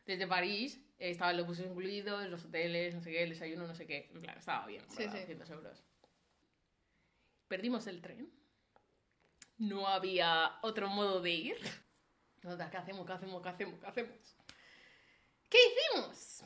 [0.09, 3.75] Desde París eh, estaban los buses incluidos, los hoteles, no sé qué, el desayuno, no
[3.75, 4.09] sé qué.
[4.11, 5.07] En plan, estaba bien, en Sí, sí.
[5.07, 5.83] 200 euros.
[7.47, 8.27] Perdimos el tren.
[9.59, 11.57] No había otro modo de ir.
[12.41, 13.05] Nada, ¿Qué hacemos?
[13.05, 13.39] ¿Qué hacemos?
[13.43, 13.79] ¿Qué hacemos?
[13.79, 14.35] ¿Qué hacemos?
[15.47, 16.43] ¿Qué hicimos?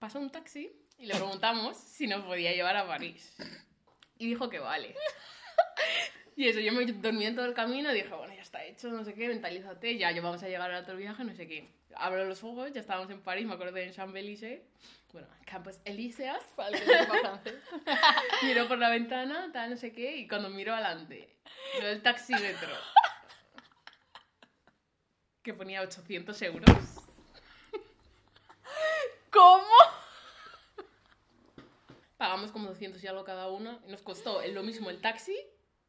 [0.00, 3.36] Pasó un taxi y le preguntamos si nos podía llevar a París.
[4.18, 4.96] Y dijo que vale.
[6.36, 8.88] Y eso, yo me dormí en todo el camino y dije, bueno, ya está hecho,
[8.88, 11.68] no sé qué, mentalízate, ya, ya vamos a llegar a otro viaje, no sé qué.
[11.94, 14.62] Abro los ojos, ya estábamos en París, me acuerdo de Champs-Élysées,
[15.12, 17.40] bueno, Campos Elíseas, Para el que sepa
[18.42, 21.28] miro por la ventana, tal, no sé qué, y cuando miro adelante,
[21.80, 22.74] veo el taxímetro,
[25.44, 26.68] que ponía 800 euros.
[29.30, 29.64] ¿Cómo?
[32.16, 35.36] Pagamos como 200 y algo cada uno, y nos costó lo mismo el taxi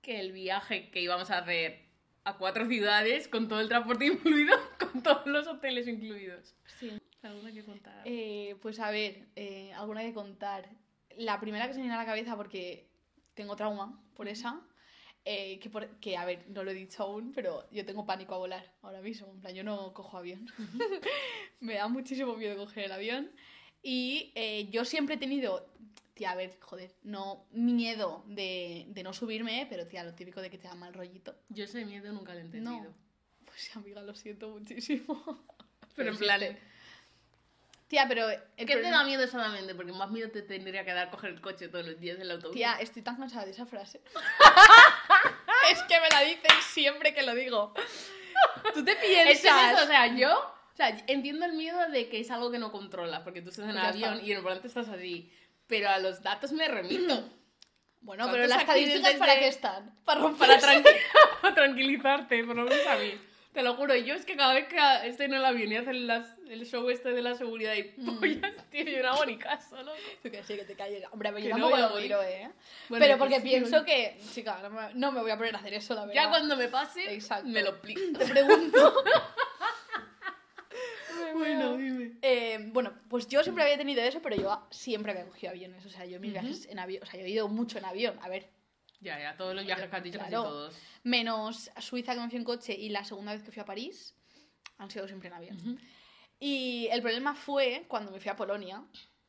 [0.06, 1.84] que el viaje que íbamos a hacer
[2.24, 6.56] a cuatro ciudades, con todo el transporte incluido, con todos los hoteles incluidos.
[6.80, 6.92] Sí.
[7.24, 8.02] ¿Alguna que contar?
[8.06, 10.70] Eh, pues a ver, eh, alguna que contar.
[11.18, 12.88] La primera que se me viene a la cabeza porque
[13.34, 14.62] tengo trauma por esa.
[15.28, 18.36] eh, que, por- que, a ver, no lo he dicho aún, pero yo tengo pánico
[18.36, 19.28] a volar ahora mismo.
[19.32, 20.46] En plan, yo no cojo avión.
[21.60, 23.32] me da muchísimo miedo coger el avión.
[23.82, 24.32] Y
[24.72, 25.68] yo siempre he tenido,
[26.16, 30.50] tía, a ver, joder, no miedo de, de no subirme, pero tía, lo típico de
[30.50, 31.36] que te da mal rollito.
[31.50, 32.72] Yo ese miedo nunca lo he entendido.
[32.82, 32.94] No.
[33.46, 35.46] Pues amiga, lo siento muchísimo.
[35.96, 36.42] Pero en plan.
[37.88, 38.28] Tía, pero...
[38.30, 39.76] el ¿qué te problema- da miedo solamente?
[39.76, 42.32] Porque más miedo te tendría que dar coger el coche todos los días en el
[42.32, 42.56] autobús.
[42.56, 44.02] Tía, estoy tan cansada de esa frase.
[45.72, 47.74] es que me la dicen siempre que lo digo.
[48.74, 49.36] Tú te piensas...
[49.36, 52.60] es eso, o sea, yo o sea, entiendo el miedo de que es algo que
[52.60, 54.26] no controlas, porque tú estás en el Pues ya avión está.
[54.26, 55.32] y en el volante estás así.
[55.68, 57.30] Pero a los datos me remito.
[58.02, 59.96] Bueno, ¿Cuántos pero las estadísticas accidentes para de- qué están?
[60.06, 60.96] Para Para, tranqui-
[61.42, 63.20] para tranquilizarte, por lo menos a mí.
[63.52, 66.06] Te lo juro, yo es que cada vez que estoy en el avión y hacen
[66.08, 68.20] las- el show este de la seguridad y Mm.
[68.20, 69.92] pollas, tío, yo no hago ni caso, ¿no?
[70.22, 71.02] Tú que sí, que te cae.
[71.12, 72.52] Hombre, Que yo no tampoco voy a lo miro, ¿eh?
[72.90, 73.86] Bueno, pero que porque sí, pienso bueno.
[73.86, 76.14] que, chica, no me, no me voy a poner a hacer eso, la verdad.
[76.22, 77.48] Ya cuando me pase, Exacto.
[77.48, 78.20] me lo explico.
[78.20, 79.04] Te pregunto.
[81.34, 82.18] Bueno, dime.
[82.22, 85.86] Eh, bueno, pues yo siempre había tenido eso, pero yo siempre había cogido aviones.
[85.86, 88.18] O sea, yo mis viajes en avión, o sea, yo he ido mucho en avión.
[88.22, 88.50] A ver,
[89.02, 90.32] Ya, ya, todos los viajes que has dicho, Claro.
[90.42, 90.76] casi todos.
[91.04, 93.66] menos a Suiza que me fui en coche y la segunda vez que fui a
[93.66, 94.16] París,
[94.78, 95.80] han sido siempre en avión.
[96.40, 98.84] Y el problema fue cuando me fui a Polonia,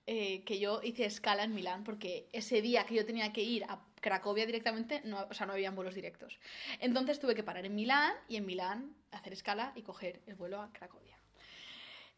[0.07, 3.65] eh, que yo hice escala en Milán, porque ese día que yo tenía que ir
[3.65, 6.39] a Cracovia directamente, no, o sea, no habían vuelos directos.
[6.81, 10.61] Entonces tuve que parar en Milán y en Milán hacer escala y coger el vuelo
[10.61, 11.16] a Cracovia.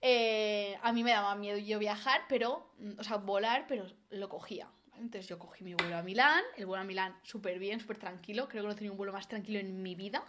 [0.01, 4.29] Eh, a mí me daba miedo yo viajar, pero, mm, o sea, volar, pero lo
[4.29, 4.69] cogía.
[4.95, 8.49] Entonces yo cogí mi vuelo a Milán, el vuelo a Milán súper bien, súper tranquilo.
[8.49, 10.25] Creo que no he tenido un vuelo más tranquilo en mi vida.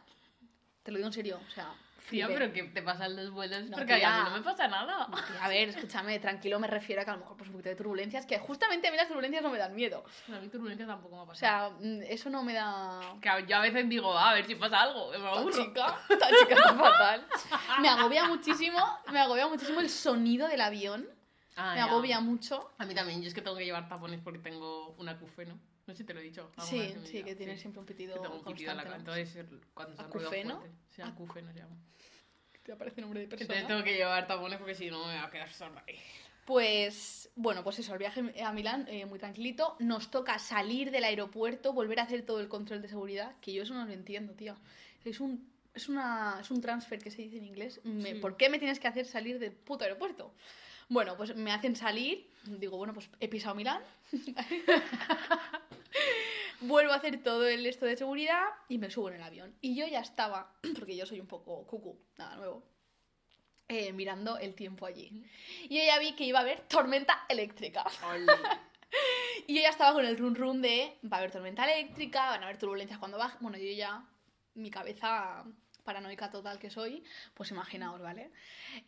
[0.84, 1.74] Te lo digo en serio, o sea.
[2.10, 4.24] Tía, pero que te pasan los vuelos No, porque a tía.
[4.24, 5.08] mí no me pasa nada.
[5.42, 7.76] A ver, escúchame, tranquilo me refiero a que a lo mejor pues un poquito de
[7.76, 10.04] turbulencias, que justamente a mí las turbulencias no me dan miedo.
[10.34, 11.40] A mí turbulencia tampoco me ha O pasado.
[11.40, 13.00] sea, mm, eso no me da...
[13.22, 15.64] que a- yo a veces digo, "Ah, a ver si pasa algo, me Esta aburro.
[15.66, 17.28] chica, esta chica está fatal.
[17.82, 18.80] Me agobia muchísimo,
[19.12, 21.08] me agobia muchísimo el sonido del avión.
[21.56, 21.86] Ah, me ya.
[21.86, 22.72] agobia mucho.
[22.78, 25.60] A mí también, yo es que tengo que llevar tapones porque tengo una acufeno.
[25.88, 26.52] No sé si te lo he dicho.
[26.60, 27.62] Sí, sí, que tiene Sí.
[27.62, 28.96] siempre un pitido Que tengo un pitido en la cara.
[28.98, 29.38] Entonces,
[29.74, 30.62] cuando se ¿Acufeno?
[31.04, 31.76] acufeno se llama.
[32.74, 33.44] Aparece nombre de persona.
[33.54, 35.96] Entonces tengo que llevar tapones porque si no me va a quedar sorda ahí.
[36.46, 39.76] Pues, bueno, pues eso, el viaje a Milán, eh, muy tranquilito.
[39.80, 43.62] Nos toca salir del aeropuerto, volver a hacer todo el control de seguridad, que yo
[43.64, 44.56] eso no lo entiendo, tío.
[45.06, 47.80] Es un, es una, es un transfer que se dice en inglés.
[47.84, 48.20] Me- Sí.
[48.20, 50.34] ¿Por qué me tienes que hacer salir del puto aeropuerto?
[50.88, 53.84] Bueno, pues me hacen salir, digo, bueno, pues he pisado Milán.
[56.62, 59.56] Vuelvo a hacer todo el esto de seguridad y me subo en el avión.
[59.62, 62.64] Y yo ya estaba, porque yo soy un poco cucu, nada nuevo,
[63.68, 65.24] eh, mirando el tiempo allí.
[65.70, 67.86] Y yo ya vi que iba a haber tormenta eléctrica.
[69.48, 72.42] Y yo ya estaba con el run run de va a haber tormenta eléctrica, van
[72.42, 73.38] a haber turbulencias cuando baje.
[73.40, 74.06] Bueno, yo ya,
[74.54, 75.44] mi cabeza
[75.84, 78.32] paranoica total que soy, pues imaginaos, ¿vale?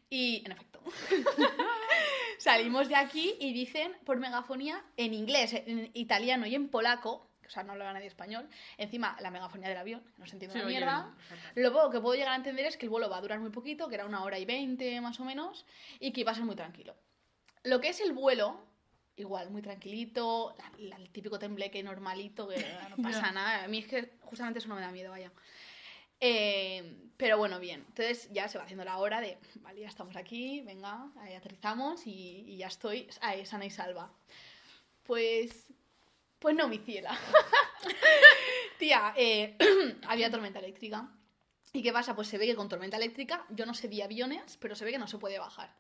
[0.10, 0.84] Y en efecto,
[2.38, 7.54] salimos de aquí y dicen por megafonía en inglés, en italiano y en polaco, que
[7.56, 8.48] sea, no hablaba nadie español.
[8.78, 11.14] Encima, la megafonía del avión, no se entiende una oye mierda.
[11.56, 13.50] Lo poco que puedo llegar a entender es que el vuelo va a durar muy
[13.50, 15.66] poquito, que era una hora y veinte más o menos,
[16.00, 16.96] y que iba a ser muy tranquilo.
[17.64, 18.60] Lo que es el vuelo,
[19.18, 22.56] igual, muy tranquilito, la- la- el típico tembleque normalito, que
[22.90, 22.96] no
[23.28, 23.66] pasa nada.
[23.66, 25.32] A mí es que justamente eso no me da miedo, vaya.
[26.22, 27.84] Eh, pero bueno, bien.
[27.90, 32.06] Entonces ya se va haciendo la hora de, vale, ya estamos aquí, venga, ahí aterrizamos
[32.08, 34.12] y, y ya estoy ahí, sana y salva.
[35.04, 35.68] Pues,
[36.42, 37.18] pues no, mi ciela.
[38.80, 39.56] Tía, eh,
[40.08, 41.08] había tormenta eléctrica.
[41.72, 42.16] ¿Y qué pasa?
[42.16, 44.92] Pues se ve que con tormenta eléctrica yo no sé de aviones, pero se ve
[44.92, 45.74] que no se puede bajar.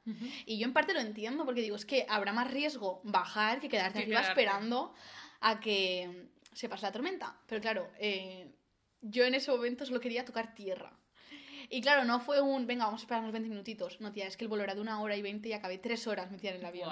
[0.46, 3.68] Y yo en parte lo entiendo porque digo, es que habrá más riesgo bajar que
[3.68, 4.40] quedarte Que arriba quedarte.
[4.40, 4.94] esperando
[5.42, 7.36] a que se pase la tormenta.
[7.48, 8.54] Pero claro, eh,
[9.02, 10.94] yo en ese momento solo quería tocar tierra.
[11.70, 14.00] Y claro, no fue un, venga, vamos a esperar unos 20 minutitos.
[14.00, 16.08] No, tía, es que el vuelo era de una hora y 20 y acabé tres
[16.08, 16.90] horas metida en el avión.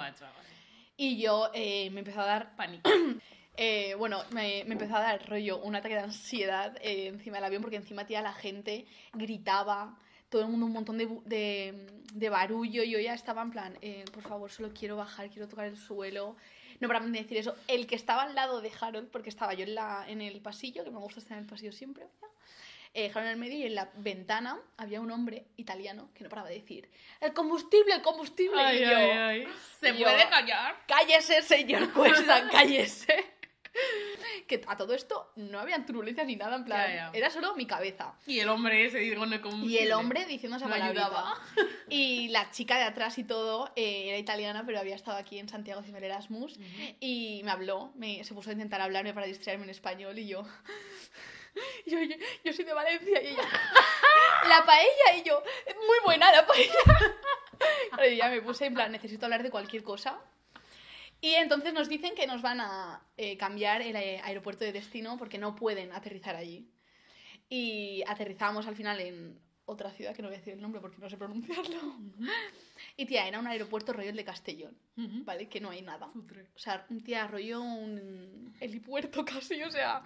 [0.98, 2.90] Y yo eh, me empezó a dar Pánico.
[3.62, 7.44] eh, bueno, me, me empezó a dar rollo un ataque de ansiedad eh, encima del
[7.44, 9.98] avión porque encima, tía, la gente gritaba,
[10.30, 13.78] todo el mundo un montón de, de, de barullo y yo ya estaba en plan,
[13.82, 16.36] eh, por favor, solo quiero bajar, quiero tocar el suelo.
[16.80, 17.54] No para de decir eso.
[17.68, 20.82] El que estaba al lado de Harold, porque estaba yo en, la, en el pasillo,
[20.82, 22.28] que me gusta estar en el pasillo siempre, ¿verdad?
[22.94, 26.30] eh, Harold en el medio y en la ventana había un hombre italiano que no
[26.30, 26.88] paraba de decir,
[27.20, 28.58] el combustible, el combustible.
[28.58, 29.48] Ay, y yo, ay, ay.
[29.78, 30.76] ¿Se puede callar?
[30.88, 33.39] Cállese, señor Cuesta, cállese.
[34.46, 37.10] Que a todo esto no habían turbulencias ni nada, en plan, Ya, ya.
[37.14, 38.14] era solo mi cabeza.
[38.26, 41.38] Y el hombre ese digo no Y el hombre diciendo esa No ayudaba.
[41.88, 45.48] Y la chica de atrás y todo eh, era italiana, pero había estado aquí en
[45.48, 46.58] Santiago haciendo el Erasmus.
[47.00, 50.42] Y me habló, me, se puso a intentar hablarme para distraerme en español y yo...
[51.84, 53.42] Yo, yo, yo soy de Valencia y ella...
[54.48, 55.42] La paella y yo...
[55.84, 56.72] Muy buena la paella.
[57.98, 60.20] Yo ya me puse en plan, necesito hablar de cualquier cosa.
[61.20, 65.18] Y entonces nos dicen que nos van a eh, cambiar el eh, aeropuerto de destino
[65.18, 66.70] porque no pueden aterrizar allí.
[67.48, 70.98] Y aterrizamos al final en otra ciudad, que no voy a decir el nombre porque
[70.98, 71.96] no sé pronunciarlo.
[72.96, 75.24] Y tía, era un aeropuerto rollo el de Castellón, Ujú.
[75.24, 75.48] ¿vale?
[75.48, 76.08] Que no hay nada.
[76.08, 76.46] Futre.
[76.54, 80.02] O sea, tía rollo un helipuerto casi, o sea,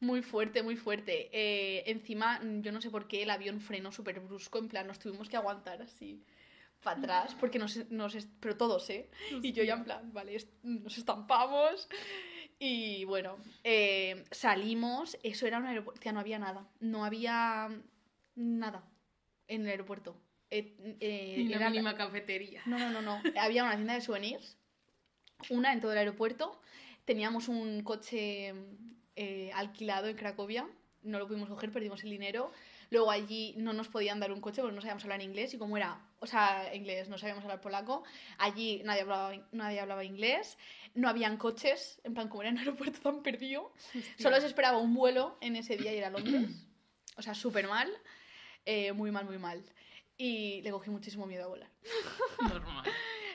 [0.00, 1.30] muy fuerte, muy fuerte.
[1.32, 4.98] Eh, encima, yo no sé por qué el avión frenó súper brusco, en plan, nos
[4.98, 6.22] tuvimos que aguantar así
[6.82, 9.08] para atrás, porque nos, nos pero todos, ¿eh?
[9.42, 11.88] Y yo ya en plan, vale, nos estampamos.
[12.58, 17.68] Y bueno, eh, salimos, eso era un aeropuerto, tía, no había nada, no había
[18.34, 18.84] nada
[19.48, 20.16] en el aeropuerto.
[20.50, 22.62] Eh, eh, Ni una era- mínima cafetería.
[22.66, 23.22] no, no, no, no.
[23.40, 24.58] Había una tienda de souvenirs,
[25.50, 26.60] una en todo el aeropuerto.
[27.04, 28.54] Teníamos un coche
[29.16, 30.68] eh, alquilado en Cracovia.
[31.02, 32.52] No lo pudimos coger, perdimos el dinero.
[32.92, 35.78] Luego allí no nos podían dar un coche porque no sabíamos hablar inglés y como
[35.78, 38.04] era, o sea, inglés, no sabíamos hablar polaco,
[38.36, 40.58] allí nadie hablaba, nadie hablaba inglés,
[40.94, 43.72] no habían coches, en plan como era un aeropuerto tan perdido.
[44.18, 46.50] Solo se esperaba un vuelo en ese día y era Londres.
[47.16, 47.90] O sea, súper mal,
[48.66, 49.64] eh, muy mal, muy mal.
[50.18, 51.70] Y le cogí muchísimo miedo a volar.
[52.40, 52.84] Normal.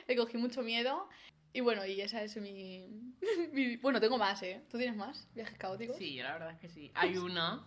[0.06, 1.08] Le cogí mucho miedo.
[1.52, 2.86] Y bueno, y esa es mi,
[3.52, 4.62] mi- Bueno, tengo más, ¿eh?
[4.70, 5.26] ¿Tú tienes más?
[5.34, 5.96] ¿Viajes caóticos?
[5.96, 6.92] Sí, la verdad es que sí.
[6.94, 7.66] Hay una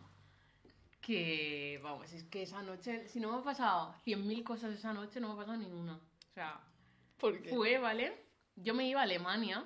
[1.01, 5.19] que, vamos, es que esa noche, si no me ha pasado 100.000 cosas esa noche,
[5.19, 5.95] no me ha pasado ninguna.
[5.95, 6.59] O sea,
[7.17, 7.49] ¿Por qué?
[7.49, 8.25] fue, ¿vale?
[8.55, 9.65] Yo me iba a Alemania.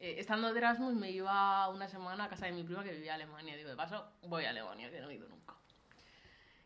[0.00, 3.14] eh, estando de Erasmus me iba una semana a casa de mi prima que vivía
[3.14, 3.56] en Alemania.
[3.56, 5.54] Digo, de paso, voy a Alemania, que no he ido nunca.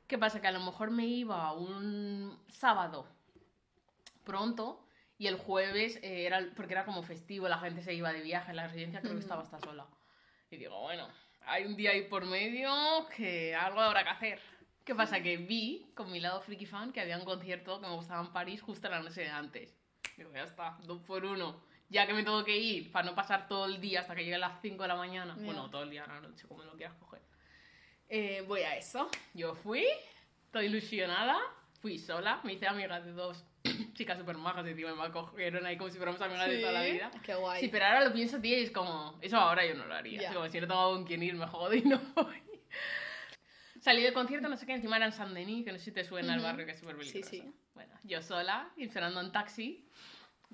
[0.06, 0.40] ¿Qué pasa?
[0.40, 3.06] Que a lo mejor me iba un sábado
[4.24, 4.82] pronto
[5.18, 8.52] y el jueves eh, era porque era como festivo, la gente se iba de viaje,
[8.54, 9.86] la residencia creo que estaba hasta sola.
[10.50, 11.08] Y digo, bueno,
[11.46, 12.70] hay un día ahí por medio
[13.16, 14.40] que algo habrá que hacer.
[14.84, 15.22] ¿Qué pasa?
[15.22, 18.32] Que vi con mi lado friki fan que había un concierto que me gustaba en
[18.32, 19.74] París justo la noche de antes.
[20.16, 21.60] Digo, ya está, dos por uno.
[21.88, 24.34] Ya que me tengo que ir para no pasar todo el día hasta que llegue
[24.34, 25.36] a las 5 de la mañana.
[25.38, 27.22] Bueno, todo el día la noche, como lo quieras coger.
[28.08, 29.08] Eh, voy a eso.
[29.34, 29.84] Yo fui,
[30.46, 31.38] estoy ilusionada,
[31.80, 33.44] fui sola, me hice amiga de dos
[33.94, 37.10] chicas súper majas encima me acogieron ahí como si fuéramos amigas de toda la vida.
[37.22, 37.60] Qué guay.
[37.60, 40.20] Sí, pero ahora lo pienso, tío, y es como, eso ahora yo no lo haría.
[40.20, 40.28] Ya.
[40.28, 42.42] Es como, si no tengo con quién ir, me jodo y no voy.
[43.80, 45.92] Salí del concierto, no sé qué, encima era en San Denis, que no sé si
[45.92, 46.48] te suena el Ujú.
[46.48, 47.30] barrio, que es súper Sí, peligroso.
[47.30, 47.52] sí.
[47.74, 49.88] Bueno, yo sola, y esperando en taxi.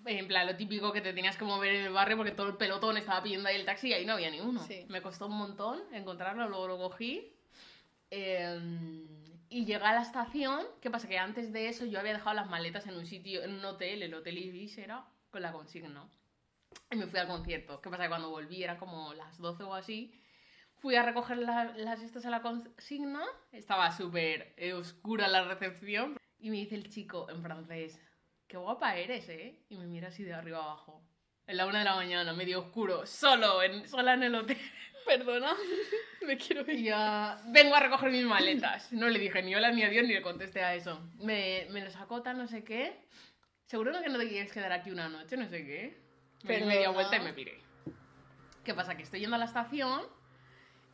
[0.06, 2.56] En plan, lo típico que te tenías que mover en el barrio porque todo el
[2.56, 4.60] pelotón estaba pidiendo ahí el taxi y ahí no había ni uno.
[4.66, 4.84] Sí.
[4.88, 7.32] Me costó un montón encontrarlo, luego lo cogí.
[8.10, 8.58] Eh,
[9.52, 10.64] y llegué a la estación.
[10.80, 11.08] ¿Qué pasa?
[11.08, 14.02] Que antes de eso yo había dejado las maletas en un sitio, en un hotel,
[14.02, 16.08] el Hotel Ibis era, con la consigna.
[16.90, 17.80] Y me fui al concierto.
[17.80, 18.04] ¿Qué pasa?
[18.04, 20.12] Que cuando volví era como las 12 o así.
[20.76, 23.22] Fui a recoger la- las estas a la consigna.
[23.52, 26.16] Estaba súper oscura la recepción.
[26.38, 28.00] Y me dice el chico en francés,
[28.48, 29.64] qué guapa eres, ¿eh?
[29.68, 31.02] Y me mira así de arriba abajo.
[31.46, 34.58] En la una de la mañana, medio oscuro, solo, en, sola en el hotel.
[35.06, 35.54] Perdona,
[36.26, 36.84] me quiero ir.
[36.84, 38.92] ya vengo a recoger mis maletas.
[38.92, 41.00] No le dije ni hola ni adiós ni le contesté a eso.
[41.18, 43.00] Me, me lo sacó tal, no sé qué.
[43.66, 46.00] Seguro que no te quieres quedar aquí una noche, no sé qué.
[46.44, 47.60] Me di media vuelta y me piré.
[48.64, 48.96] ¿Qué pasa?
[48.96, 50.02] Que estoy yendo a la estación.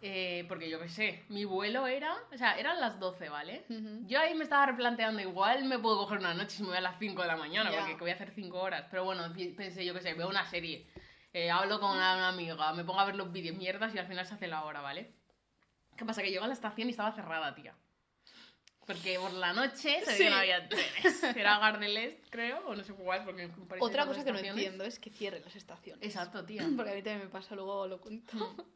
[0.00, 2.14] Eh, porque yo qué sé, mi vuelo era.
[2.32, 3.64] O sea, eran las 12, ¿vale?
[4.06, 6.82] Yo ahí me estaba replanteando, igual me puedo coger una noche si me voy a
[6.82, 7.78] las 5 de la mañana, Ya.
[7.78, 8.86] porque que voy a hacer 5 horas.
[8.90, 9.22] Pero bueno,
[9.56, 10.86] pensé, yo qué sé, veo una serie,
[11.32, 14.06] eh, hablo con una, una amiga, me pongo a ver los vídeos mierdas y al
[14.06, 15.12] final se hace la hora, ¿vale?
[15.96, 16.22] ¿Qué pasa?
[16.22, 17.74] Que llego a la estación y estaba cerrada, tía.
[18.88, 20.24] Porque por la noche se Sí.
[20.24, 21.22] que no había trenes.
[21.36, 24.82] Era Gardelest, creo, o no sé cuál, porque me parece Otra cosa que no entiendo
[24.82, 26.02] es que cierren las estaciones.
[26.04, 26.66] Exacto, tía.
[26.76, 28.32] Porque a mí también me pasa, luego lo cuento.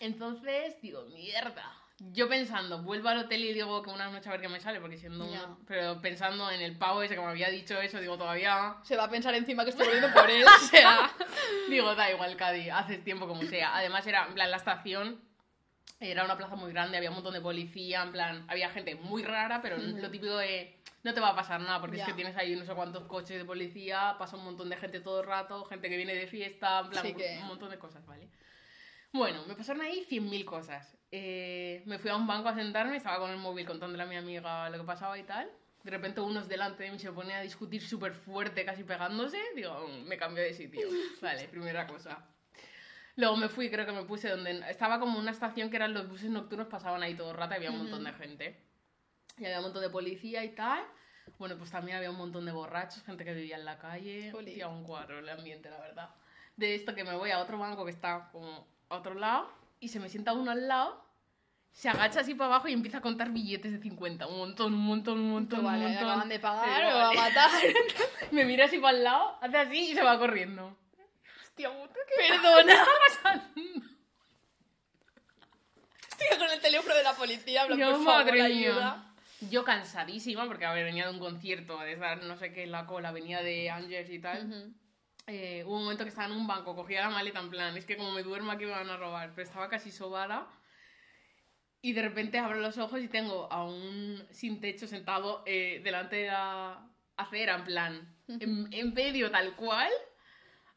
[0.00, 1.64] Entonces, digo, mierda.
[2.12, 4.80] Yo pensando, vuelvo al hotel y digo que una noche a ver qué me sale,
[4.80, 5.44] porque siendo Ya.
[5.44, 8.74] una- Pero pensando en el pavo ese que me había dicho eso, digo, todavía...
[8.82, 11.12] Se va a pensar encima que estoy volviendo por él, o sea...
[11.68, 13.76] Digo, da igual, Cadi, haces tiempo como sea.
[13.76, 15.20] Además, era, en plan, la estación
[16.10, 19.22] era una plaza muy grande, había un montón de policía, en plan, había gente muy
[19.22, 19.96] rara, pero Ujú.
[19.98, 22.04] lo típico de no te va a pasar nada, porque Ya.
[22.04, 25.00] es que tienes ahí no sé cuántos coches de policía, pasa un montón de gente
[25.00, 27.78] todo el rato, gente que viene de fiesta, en plan, Sí que- un montón de
[27.78, 28.28] cosas, ¿vale?
[29.12, 30.96] Bueno, me pasaron ahí 100.000 cosas.
[31.10, 34.16] Eh, me fui a un banco a sentarme, estaba con el móvil contándole a mi
[34.16, 35.50] amiga lo que pasaba y tal.
[35.82, 39.38] De repente unos delante de mí se pone a discutir súper fuerte, casi pegándose.
[39.54, 40.80] Digo, "Mm, me cambié de sitio.
[41.20, 42.24] Vale, primera cosa.
[43.16, 44.62] Luego me fui, creo que me puse donde...
[44.70, 47.56] Estaba como una estación que eran los buses nocturnos, pasaban ahí todo el rato y
[47.56, 48.64] había un montón de gente.
[49.38, 50.82] Y había un montón de policía y tal.
[51.38, 54.30] Bueno, pues también había un montón de borrachos, gente que vivía en la calle.
[54.32, 54.54] Jolín.
[54.54, 56.10] Hacía un cuadro el ambiente, la verdad.
[56.56, 59.88] De esto que me voy a otro banco que está como a otro lado y
[59.88, 61.04] se me sienta uno al lado,
[61.72, 64.26] se agacha así para abajo y empieza a contar billetes de 50.
[64.26, 66.08] Un montón, un montón, un montón, vale, un montón.
[66.08, 67.50] acaban de pagar, me va a matar.
[68.30, 70.76] Me mira así para el lado, hace así y se va corriendo.
[71.52, 72.72] Hostia puta, ¿qué Perdona.
[72.72, 73.44] está pasando?
[76.08, 78.96] Estoy con el teléfono de la policía, habla, Yo, por favor, madre ayuda.
[78.96, 79.50] mía.
[79.50, 82.70] Yo cansadísima, porque a ver, venía de un concierto, de estar no sé qué en
[82.70, 84.72] la cola, venía de Angers y tal.
[85.26, 87.84] Eh, hubo un momento que estaba en un banco, cogía la maleta en plan, es
[87.84, 90.46] que como me duermo aquí me van a robar, pero estaba casi sobada.
[91.82, 96.16] Y de repente abro los ojos y tengo a un sin techo sentado eh, delante
[96.16, 99.90] de la acera, en plan, en, en medio tal cual,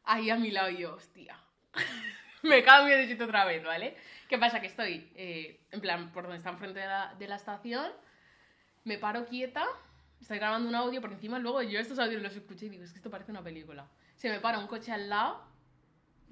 [0.06, 1.38] ahí a mi lado y yo, hostia.
[2.42, 3.96] me cambio de sitio otra vez, ¿vale?
[4.28, 4.60] ¿Qué pasa?
[4.60, 7.92] Que estoy, eh, en plan, por donde está enfrente de la, de la estación,
[8.84, 9.66] me paro quieta,
[10.20, 12.92] estoy grabando un audio, porque encima luego yo estos audios los escuché y digo, es
[12.92, 13.88] que esto parece una película.
[14.16, 15.44] Se me para un coche al lado,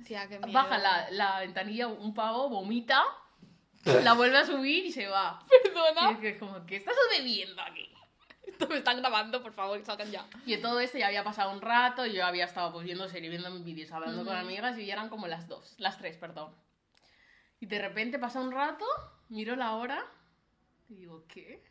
[0.05, 0.53] Tía, qué miedo.
[0.53, 3.03] baja la, la ventanilla un pavo, vomita,
[4.03, 5.45] la vuelve a subir y se va.
[5.63, 6.11] Perdona.
[6.11, 7.91] Y es que como, ¿qué estás sucediendo aquí?
[8.47, 10.27] Esto me están grabando, por favor, que salgan ya.
[10.47, 13.51] Y todo esto ya había pasado un rato, yo había estado pues viendo series, viendo
[13.51, 14.47] mis vídeos, hablando con Ujú.
[14.47, 16.55] amigas y ya eran como las dos, las tres, perdón.
[17.61, 18.85] Y de repente pasa un rato,
[19.29, 20.05] miro la hora
[20.89, 21.65] y digo, ¿qué?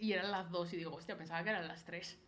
[0.00, 2.18] Y eran las dos y digo, hostia, pensaba que eran las tres.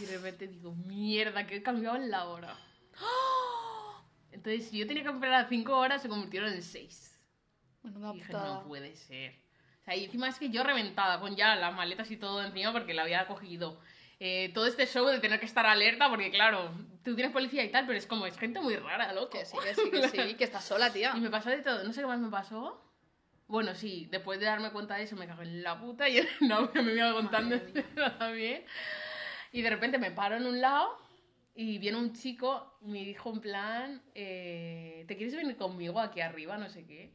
[0.00, 2.56] Y de repente digo, mierda, que he cambiado en la hora.
[4.30, 7.18] Entonces, si yo tenía que esperar cinco horas, se convirtieron en seis.
[7.82, 9.43] Menuda Y dije, no puede ser.
[9.84, 12.72] O sea, y encima es que yo reventada, con ya las maletas y todo encima
[12.72, 13.78] porque la había cogido.
[14.18, 16.70] Eh, todo este show de tener que estar alerta, porque claro,
[17.02, 19.38] tú tienes policía y tal, pero es como, es gente muy rara, loco.
[19.38, 21.12] Que sí, que sí, que sí, que estás sola, tía.
[21.14, 22.80] Y me pasó de todo, no sé qué más me pasó.
[23.46, 26.70] Bueno, sí, después de darme cuenta de eso me cagué en la puta y no
[26.72, 27.60] me iba contando
[28.18, 28.64] también.
[29.52, 30.96] Y de repente me paro en un lado
[31.54, 36.20] y viene un chico y me dijo en plan, eh, ¿te quieres venir conmigo aquí
[36.20, 36.56] arriba?
[36.56, 37.12] No sé qué.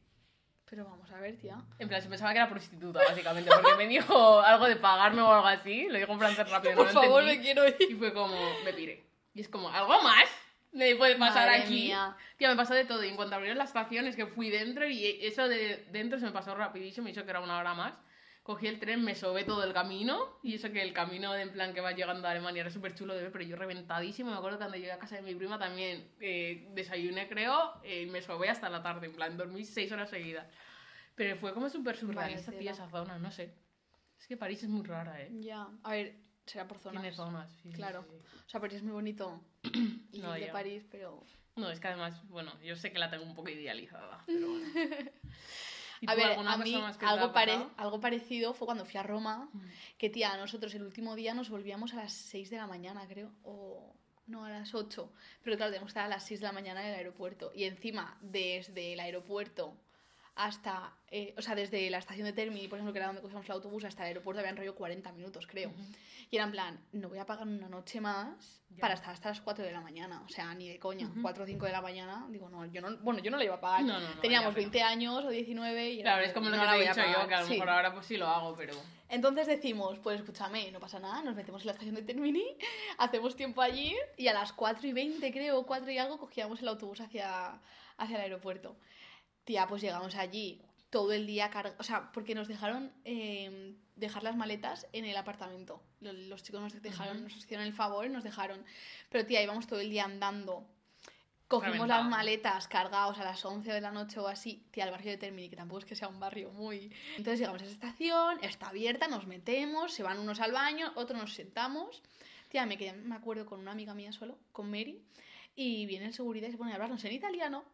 [0.69, 1.57] Pero vamos a ver, tía.
[1.79, 5.31] En plan, se pensaba que era prostituta, básicamente, porque me dijo algo de pagarme o
[5.31, 5.87] algo así.
[5.89, 7.75] Lo dijo en tan rápido, no Por lo favor, me quiero ir.
[7.79, 9.03] Y fue como, me piré.
[9.33, 10.25] Y es como, ¿algo más?
[10.71, 11.85] Me puede pasar Madre aquí.
[11.85, 12.15] mía.
[12.37, 13.03] Tía, me pasó de todo.
[13.03, 16.25] Y en cuanto abrieron la estación, es que fui dentro y eso de dentro se
[16.25, 17.05] me pasó rapidísimo.
[17.05, 17.95] Me hizo que era una hora más.
[18.49, 20.39] Cogí el tren, me sobé todo el camino.
[20.41, 23.13] Y eso que el camino en plan que va llegando a Alemania era súper chulo
[23.13, 24.31] de ver, pero yo reventadísimo.
[24.31, 28.05] Me acuerdo cuando llegué a casa de mi prima también eh, desayuné, creo, eh, y
[28.07, 29.05] me sobé hasta la tarde.
[29.05, 30.47] En plan, dormí seis horas seguidas.
[31.13, 32.71] Pero fue como súper surrealista, tela.
[32.71, 33.53] esa zona, no sé.
[34.19, 35.29] Es que París es muy rara, ¿eh?
[35.41, 35.67] Ya.
[35.83, 36.15] A ver,
[36.47, 37.03] será por zonas.
[37.03, 38.03] Tiene zonas, sí, Claro.
[38.09, 38.15] sí.
[38.47, 39.43] O sea, París es muy bonito.
[40.11, 40.47] Y No, de.
[40.47, 41.23] París, pero.
[41.55, 44.65] No, es que además, bueno, yo sé que la tengo un poco idealizada, pero bueno.
[46.01, 46.73] ¿Y A ver, a mí
[47.33, 49.49] pare- algo parecido fue cuando fui a Roma.
[49.53, 49.59] Mm.
[49.97, 53.31] Que tía, nosotros el último día nos volvíamos a las 6 de la mañana, creo.
[53.43, 53.93] O.
[54.27, 55.11] No, a las 8.
[55.43, 57.51] Pero claro, tenemos que estar a las 6 de la mañana en el aeropuerto.
[57.55, 59.75] Y encima, desde el aeropuerto
[60.41, 63.45] hasta, eh, o sea, desde la estación de Termini, por ejemplo, que era donde cogíamos
[63.45, 65.73] el autobús, hasta el aeropuerto habían rollo 40 minutos, creo.
[66.31, 68.79] Y era en plan, no voy a pagar una noche más Ya.
[68.79, 70.21] para estar hasta las 4 de la mañana.
[70.25, 71.07] O sea, ni de coña.
[71.07, 71.21] Ujú.
[71.23, 73.55] 4 o 5 de la mañana, digo, no, yo no, bueno, yo no la iba
[73.55, 73.83] a pagar.
[73.83, 76.49] No, no, no, Teníamos ya, pero- 20 años o 19 y era Claro, es como
[76.49, 77.53] lo no que te he dicho yo, que a lo Sí.
[77.53, 78.75] mejor ahora pues sí lo hago, pero...
[79.09, 82.45] Entonces decimos, pues escúchame, no pasa nada, nos metemos en la estación de Termini,
[82.97, 86.69] hacemos tiempo allí y a las 4 y 20 creo, 4 y algo, cogíamos el
[86.69, 87.59] autobús hacia,
[87.97, 88.77] hacia el aeropuerto.
[89.49, 94.21] Tía, pues llegamos allí todo el día cargados, o sea, porque nos dejaron eh, dejar
[94.21, 95.81] las maletas en el apartamento.
[96.01, 98.63] Los, los chicos nos dejaron, nos hicieron el favor y nos dejaron.
[99.09, 100.67] Pero tía, íbamos todo el día andando.
[101.47, 105.13] Cogimos las maletas cargados a las 11 de la noche o así, tía, al barrio
[105.13, 106.93] de Termini, que tampoco es que sea un barrio muy...
[107.17, 111.19] Entonces llegamos a esa estación, está abierta, nos metemos, se van unos al baño, otros
[111.19, 112.03] nos sentamos.
[112.49, 115.01] Tía, me, quedé, me acuerdo con una amiga mía solo, con Mary,
[115.55, 117.65] y viene el seguridad y se pone a hablarnos en italiano,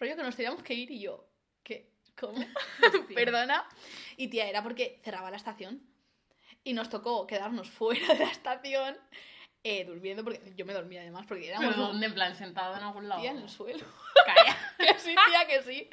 [0.00, 1.28] rollo que nos teníamos que ir y yo,
[1.62, 1.90] ¿qué?
[2.18, 2.38] ¿Cómo?
[3.14, 3.64] Perdona.
[4.16, 5.82] Y tía, era porque cerraba la estación
[6.64, 8.96] y nos tocó quedarnos fuera de la estación
[9.62, 12.06] eh, durmiendo, porque yo me dormía además, porque éramos Pero ¿dónde?
[12.06, 13.20] En plan, sentado en algún lado.
[13.20, 13.84] tía en el suelo.
[14.24, 14.56] Calla.
[14.78, 15.90] Que sí, tía, que sí.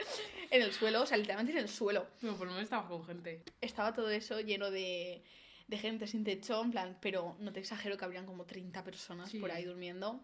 [0.50, 2.08] En el suelo, o sea, literalmente en el suelo.
[2.22, 3.44] Pero por lo menos estaba con gente.
[3.60, 5.22] Estaba todo eso lleno de,
[5.68, 9.30] de gente sin techo, en plan, pero no te exagero que habrían como 30 personas
[9.32, 9.40] Sí.
[9.40, 10.22] por ahí durmiendo.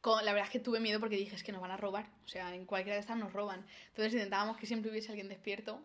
[0.00, 2.06] Con, la verdad es que tuve miedo porque dije, es que nos van a robar.
[2.24, 3.66] O sea, en cualquiera de estas nos roban.
[3.88, 5.82] Entonces intentábamos que siempre hubiese alguien despierto.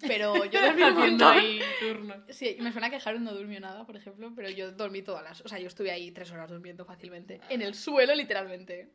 [0.00, 1.38] Pero yo dormí un montón.
[1.38, 2.16] ahí turnos.
[2.30, 5.40] Sí, me suena que Harold no durmió nada, por ejemplo, pero yo dormí todas las...
[5.42, 7.40] O sea, yo estuve ahí tres horas durmiendo fácilmente.
[7.50, 8.90] En el suelo, literalmente.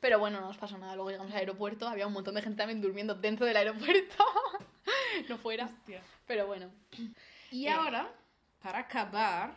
[0.00, 0.94] Pero bueno, no nos pasó nada.
[0.96, 4.24] Luego llegamos al aeropuerto, había un montón de gente también durmiendo dentro del aeropuerto.
[5.28, 5.66] no fuera.
[5.66, 6.00] Hostia.
[6.26, 6.70] Pero bueno.
[7.50, 7.70] Y Eh.
[7.70, 8.10] ahora,
[8.62, 9.54] para acabar,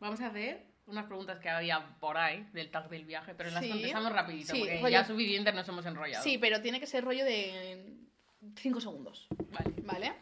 [0.00, 3.62] vamos a hacer unas preguntas que había por ahí del tag del viaje, pero las
[3.64, 3.70] Sí.
[3.70, 6.22] contestamos rapidito, Sí, porque rollo- ya suficiente nos hemos enrollado.
[6.24, 7.96] Sí, pero tiene que ser rollo de
[8.56, 9.74] 5 segundos, Vale.
[9.82, 10.12] ¿vale?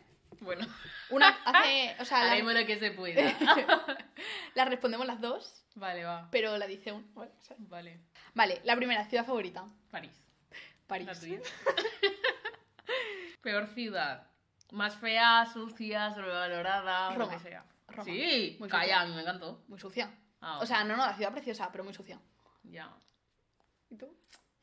[0.41, 0.67] Bueno,
[1.11, 1.97] Una hace...
[2.01, 3.37] O sea, la, lo que se pueda.
[4.55, 6.29] la respondemos las dos, vale, va.
[6.31, 7.13] pero la dice un...
[7.15, 8.01] Vale, Vale.
[8.35, 9.65] Vale, la primera, ciudad favorita.
[9.91, 10.13] París.
[10.87, 11.09] París.
[13.43, 14.27] Peor ciudad.
[14.73, 17.33] Más fea, sucia, sobrevalorada, lo Roma.
[17.33, 17.65] que sea.
[17.89, 18.05] Roma.
[18.05, 19.15] Sí, Muy calla, sucia.
[19.15, 19.65] me encantó.
[19.69, 20.11] Muy sucia.
[20.41, 22.21] Ah, O sea, no, no, la ciudad preciosa, pero muy sucia.
[22.65, 22.95] ya.
[23.91, 24.15] ¿Y tú?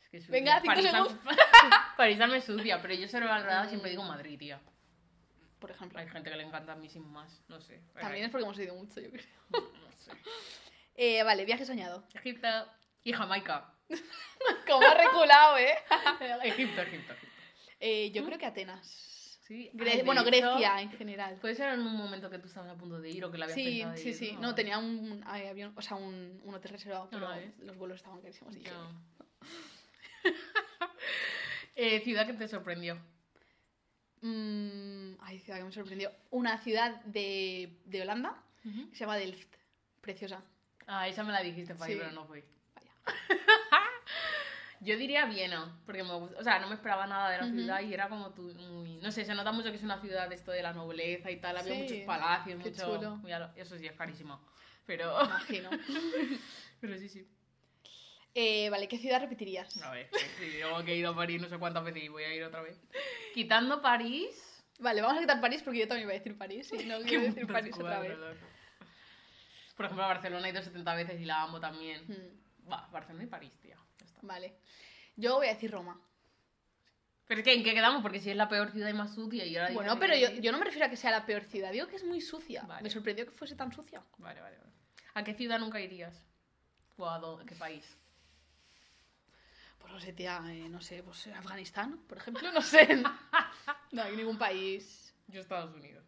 [0.01, 0.75] Es que es Venga, sucia.
[0.75, 1.35] cinco París, segundos.
[1.97, 4.61] París me sucia, pero yo sobrevalorada siempre digo Madrid, tía.
[5.59, 5.97] Por ejemplo.
[5.99, 7.81] Hay gente que le encanta a mí sin más, no sé.
[7.99, 9.25] También es porque hemos ido mucho, yo creo.
[9.51, 10.11] No sé.
[10.95, 12.07] Eh, vale, viaje soñado.
[12.13, 12.47] Egipto
[13.03, 13.73] y Jamaica.
[14.67, 15.75] Como ha reculado, ¿eh?
[16.43, 17.13] Egipto, Egipto, Egipto.
[17.79, 19.14] Eh, yo creo que Atenas.
[19.47, 19.69] Sí.
[19.73, 21.35] Gre- ay, de bueno, Grecia en general.
[21.39, 23.45] Puede ser en un momento que tú estabas a punto de ir o que la
[23.45, 24.37] habías Sí, pensado sí, ir, sí.
[24.41, 27.51] No, tenía un avión, o sea, un, un hotel reservado, pero Ah, ¿eh?
[27.59, 28.53] los vuelos estaban carísimos.
[28.55, 28.89] dije, Ya.
[31.77, 32.95] Eh, ciudad que te sorprendió.
[34.21, 36.09] mm, ay, ciudad que me sorprendió.
[36.31, 39.53] Una ciudad de, de Holanda que se llama Delft.
[40.01, 40.41] Preciosa.
[40.87, 42.03] Ah, esa me la dijiste para ir, Sí.
[42.03, 42.43] pero no fui.
[42.75, 42.91] Vaya.
[44.85, 47.53] Yo diría Viena, porque me gusta, o sea, no me esperaba nada de la Ujú.
[47.55, 50.31] ciudad y era como tú, muy, no sé, se nota mucho que es una ciudad
[50.31, 53.15] esto de la nobleza y tal, había Sí, muchos palacios, mucho, chulo.
[53.17, 54.39] muy lo- eso sí es carísimo,
[54.85, 55.69] pero, Imagino.
[56.81, 57.27] pero sí, sí.
[58.35, 59.75] Eh, vale, ¿qué ciudad repetirías?
[59.81, 62.23] A ver, sí, yo que he ido a París no sé cuántas veces y voy
[62.23, 62.77] a ir otra vez.
[63.33, 66.71] Quitando París, Vale, vamos a quitar París porque yo también iba a decir París.
[66.73, 68.17] Y no quiero decir París otra vez.
[68.17, 68.45] loco.
[69.77, 72.05] Por ejemplo, a Barcelona he ido 70 veces y la amo también.
[72.69, 73.51] Va, Barcelona y París.
[74.25, 74.55] Vale.
[75.15, 75.99] Yo voy a decir Roma.
[77.27, 78.01] Pero es que, ¿en qué quedamos?
[78.03, 79.73] Porque si es la peor ciudad y más sucia y ahora...
[79.73, 81.95] Bueno, pero yo, yo no me refiero a que sea la peor ciudad, digo que
[81.95, 82.63] es muy sucia.
[82.67, 82.83] Vale.
[82.83, 84.03] Me sorprendió que fuese tan sucia.
[84.19, 84.71] Vale, vale, vale.
[85.15, 86.13] ¿A qué ciudad nunca irías?
[86.97, 87.97] ¿O a dó- qué país?
[89.79, 92.87] Pues no sé, tía, eh, no sé, pues Afganistán, por ejemplo, no sé.
[93.91, 95.13] No hay ningún país.
[95.27, 96.04] Yo Estados Unidos.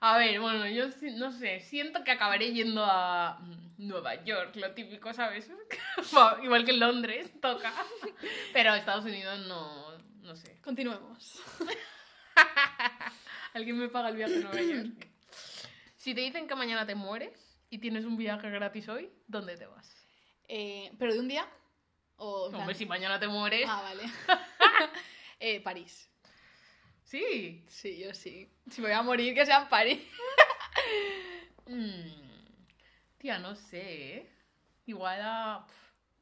[0.00, 0.86] A ver, bueno, yo
[1.16, 5.50] no sé, siento que acabaré yendo a mm, Nueva York, lo típico, ¿sabes?
[6.42, 7.72] Igual que en Londres, toca.
[8.52, 10.60] Pero Estados Unidos no, no sé.
[10.62, 11.42] Continuemos.
[13.54, 15.06] ¿Alguien me paga el viaje a Nueva York?
[15.96, 19.66] Si te dicen que mañana te mueres y tienes un viaje gratis hoy, ¿dónde te
[19.66, 19.94] vas?
[20.46, 21.46] Eh, ¿Pero de un día?
[22.16, 23.68] O, Hombre, si mañana te mueres...
[23.68, 24.04] Ah, vale.
[25.40, 26.08] Eh, París.
[27.08, 27.64] Sí.
[27.66, 28.50] Sí, yo sí.
[28.70, 30.00] Si me voy a morir, que sea en París.
[31.70, 32.08] Mm,
[33.18, 34.30] Tía, no sé, ¿eh?
[34.86, 35.66] Igual a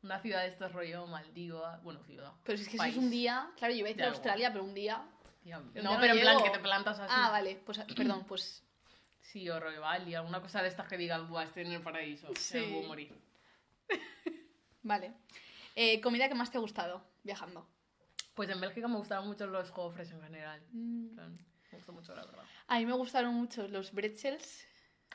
[0.03, 1.81] una ciudad de estos rollo Maldivas.
[1.85, 2.33] Bueno, ciudad.
[2.43, 4.09] Pero si es que si es un día, claro, yo iba a ir a.
[4.09, 5.07] Australia, pero un día.
[5.45, 7.15] Tía, no, no pero en plan que te plantas así.
[7.17, 8.67] Ah, vale, pues perdón, pues
[9.21, 12.29] Sí, o rollo Bali, alguna cosa de estas que digas, buah, estoy en el paraíso.
[12.37, 12.59] Sí.
[12.59, 13.13] Me puedo morir.
[14.83, 15.13] vale.
[15.75, 17.69] Eh, comida que más te ha gustado viajando.
[18.37, 20.63] Pues en Bélgica me gustaban mucho los gofres en general.
[20.73, 21.39] En Mm.
[21.73, 22.45] Me gustó mucho, la verdad.
[22.69, 24.65] A mí me gustaron mucho los bretzels.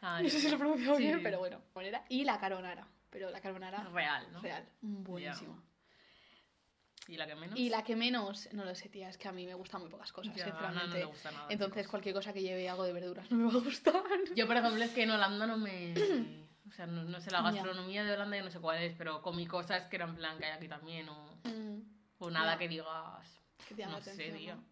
[0.01, 1.03] Ah, No sé si lo pronuncio sí.
[1.03, 1.61] bien, pero bueno.
[2.09, 2.85] Y la carbonara.
[3.09, 4.41] Pero la carbonara Real, ¿no?
[4.41, 4.67] real.
[4.81, 5.63] Buenísima.
[7.07, 7.59] ¿Y la que menos?
[7.59, 9.89] Y la que menos, no lo sé, tía, es que a mí me gustan muy
[9.89, 10.87] pocas cosas, Ya, no, sinceramente.
[10.99, 11.47] no me gusta nada.
[11.49, 13.93] Entonces, cualquier cosa que lleve algo de verduras no me va a gustar.
[14.35, 15.93] Yo, por ejemplo, es que en Holanda no me...
[16.69, 17.51] O sea, no, no sé, la Ya.
[17.51, 20.45] gastronomía de Holanda yo no sé cuál es, pero comí cosas que eran plan que
[20.45, 21.81] hay aquí también, o, Mm,
[22.21, 22.59] o nada Ya.
[22.59, 23.41] que digas...
[23.67, 24.55] que te llama No la sé, atención, tío.
[24.55, 24.63] ¿no?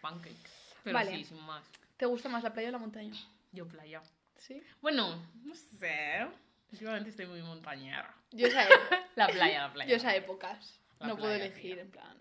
[0.00, 0.50] Pancakes.
[0.84, 1.10] Pero Vale.
[1.16, 1.64] sí, sin más.
[1.96, 3.12] ¿Te gusta más la playa o la montaña?
[3.52, 4.02] Yo playa.
[4.36, 4.62] Sí.
[4.80, 6.26] Bueno, no sé.
[6.72, 8.14] Últimamente estoy muy montañera.
[8.32, 9.08] Yo esa época.
[9.16, 9.90] La playa, la playa.
[9.90, 10.80] Yo esa épocas.
[10.98, 11.82] La no puedo playa, elegir, tía.
[11.82, 12.18] en plan.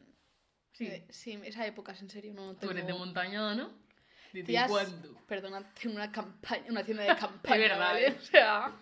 [0.74, 0.88] Sí.
[0.88, 2.72] Eh, sí, esa épocas, en serio, no Tú tengo...
[2.74, 3.70] eres de montaña, ¿no?
[4.34, 5.16] ¿Desde Tías, cuándo?
[5.28, 8.08] Perdona, tengo una campaña, una tienda de campaña, verdad, ¿vale?
[8.08, 8.16] ¿eh?
[8.18, 8.74] O sea,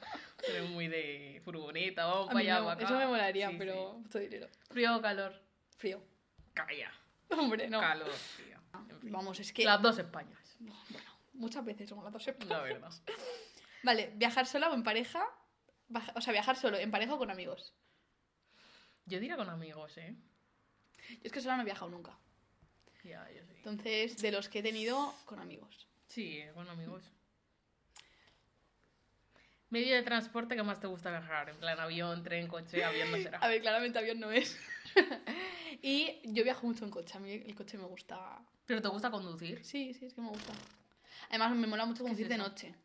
[0.47, 2.86] Eres muy de furgoneta, vamos a para mí allá, no, para acá.
[2.86, 4.47] eso me molaría, Sí, pero mucho dinero.
[4.51, 4.59] sí.
[4.72, 5.39] Frío o calor.
[5.84, 6.02] Frío.
[6.54, 6.94] Calla.
[7.30, 7.82] Hombre, no.
[7.82, 8.58] Calor, tío.
[8.90, 9.12] En fin.
[9.12, 9.66] Vamos, es que...
[9.66, 12.48] Las dos Españas, Bueno, muchas veces somos las dos épocas.
[12.48, 12.90] la verdad.
[13.84, 15.26] Vale, viajar sola o en pareja.
[16.16, 17.74] O sea, viajar solo, en pareja o con amigos.
[19.06, 20.16] Yo diría con amigos, ¿eh?
[21.10, 22.18] Yo es que sola no he viajado nunca.
[23.04, 23.52] Ya, yo sí.
[23.58, 25.90] Entonces, de los que he tenido, con amigos.
[26.08, 27.04] Sí, con amigos.
[29.74, 33.18] Medio de transporte que más te gusta viajar, en plan avión, tren, coche, avión no
[33.18, 33.40] será.
[33.40, 34.56] A ver, claramente avión no es.
[35.82, 37.18] y yo viajo mucho en coche.
[37.18, 38.40] A mí el coche me gusta.
[38.68, 39.66] ¿Pero te gusta conducir?
[39.66, 40.54] Sí, sí, es que me gusta.
[41.30, 42.76] Además, me mola mucho ¿Qué es conducir de noche.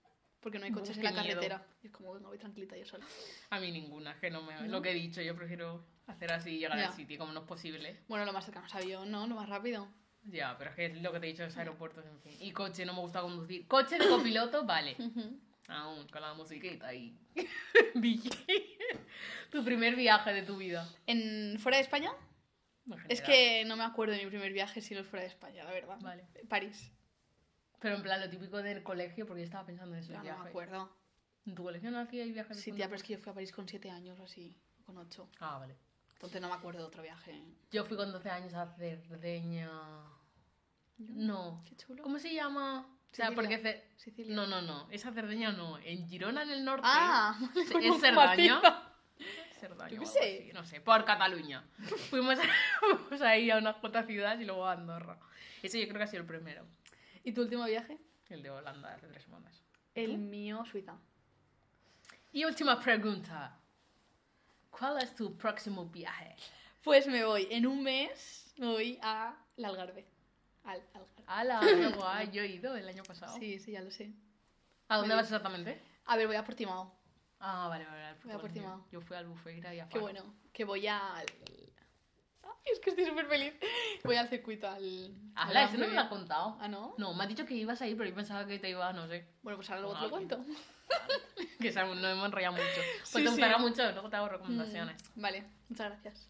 [0.41, 1.27] Porque no hay coches en la miedo.
[1.27, 1.67] carretera.
[1.83, 3.05] Y es como, venga, voy tranquilita yo sola.
[3.51, 4.55] A mí ninguna, que no me...
[4.55, 4.69] ¿No?
[4.69, 6.87] Lo que he dicho, yo prefiero hacer así y llegar Ya.
[6.87, 8.01] al sitio, como no es posible.
[8.09, 9.27] Bueno, lo más cercano es avión, ¿no?
[9.27, 9.87] Lo más rápido.
[10.23, 12.35] Ya, pero es que es lo que te he dicho, es aeropuertos, en fin.
[12.41, 13.69] Y coche, no me gusta conducir.
[13.69, 14.97] Coche de copiloto, vale.
[14.99, 15.39] Ujú.
[15.69, 17.17] Aún, con la musiquita y...
[19.51, 20.89] Tu primer viaje de tu vida.
[21.07, 22.11] ¿En, ¿Fuera de España?
[23.09, 25.65] Es que no me acuerdo de mi primer viaje si no es fuera de España,
[25.65, 25.99] la verdad.
[26.01, 26.27] Vale.
[26.49, 26.91] París.
[27.81, 30.43] Pero en plan, lo típico del colegio, porque yo estaba pensando en eso, no viaje.
[30.43, 30.91] me acuerdo.
[31.47, 32.61] ¿En tu colegio no hacíais viajes?
[32.61, 34.99] Sí, tía, pero es que yo fui a París con 7 años o así, con
[34.99, 35.31] 8.
[35.41, 35.77] Ah, vale.
[36.15, 37.41] Entonces no me acuerdo de otro viaje.
[37.71, 39.71] Yo fui con 12 años a Cerdeña...
[40.99, 41.63] No.
[41.65, 42.03] Qué chulo.
[42.03, 42.98] ¿Cómo se llama?
[43.13, 43.59] O sea, porque...
[43.59, 44.35] Ce- Sicilia.
[44.35, 44.89] No, no, no.
[44.91, 45.79] Esa Cerdeña no.
[45.79, 46.83] En Girona, en el norte...
[46.87, 48.61] Ah, ¿Es con un Cerdaña?
[49.59, 50.39] Cerdaña Yo qué sé.
[50.43, 51.65] así, no sé, por Cataluña.
[52.11, 52.43] Fuimos, a,
[52.81, 55.19] fuimos ahí a unas cuantas ciudades y luego a Andorra.
[55.63, 56.65] Ese yo creo que ha sido el primero.
[57.25, 57.99] ¿Y tu último viaje?
[58.29, 59.63] El de Holanda, hace tres semanas.
[59.95, 60.97] El mío, Suiza.
[62.31, 63.59] Y última pregunta.
[64.71, 66.37] ¿Cuál es tu próximo viaje?
[66.85, 70.07] Pues me voy, en un mes me voy a la Algarve.
[70.69, 71.25] Al Algarve.
[71.27, 71.61] ¡Hala!
[71.61, 72.31] ¡Qué guay!
[72.31, 73.37] Yo he ido el año pasado.
[73.39, 74.13] Sí, sí, ya lo sé.
[74.89, 75.81] ¿A dónde vas exactamente?
[76.07, 76.95] A ver, voy a Portimao.
[77.41, 78.05] Ah, vale, vale.
[78.05, 78.39] al Voy a.
[78.39, 78.87] Portimao.
[78.91, 80.23] Yo fui al Bufeira y a Qué bueno.
[80.53, 81.25] Que voy al...
[82.43, 83.55] Ay, es que estoy súper feliz.
[84.05, 85.15] Voy al circuito, al...
[85.35, 85.65] al ¡Hala!
[85.65, 86.59] Eso no me lo has contado.
[86.61, 86.95] Ah, ¿no?
[86.99, 89.07] No, me has dicho que ibas a ir, pero yo pensaba que te iba, no
[89.07, 89.27] sé.
[89.43, 90.45] Bueno, pues ahora luego te lo cuento.
[91.61, 92.65] Que se- no hemos enrollado mucho.
[92.75, 93.29] Pues Sí, te sí.
[93.29, 94.97] gustará mucho, luego te hago recomendaciones.
[95.17, 96.29] Mm, vale, muchas gracias.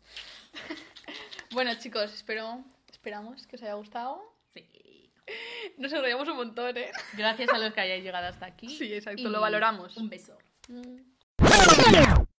[1.52, 2.64] bueno, chicos, espero,
[2.98, 4.20] esperamos que os haya gustado.
[4.54, 5.10] Sí.
[5.78, 6.90] Nos enrollamos un montón, ¿eh?
[7.16, 8.68] Gracias a los que hayáis llegado hasta aquí.
[8.68, 9.96] Sí, exacto, Y lo valoramos.
[9.96, 10.36] Un beso.
[10.68, 12.24] Mm.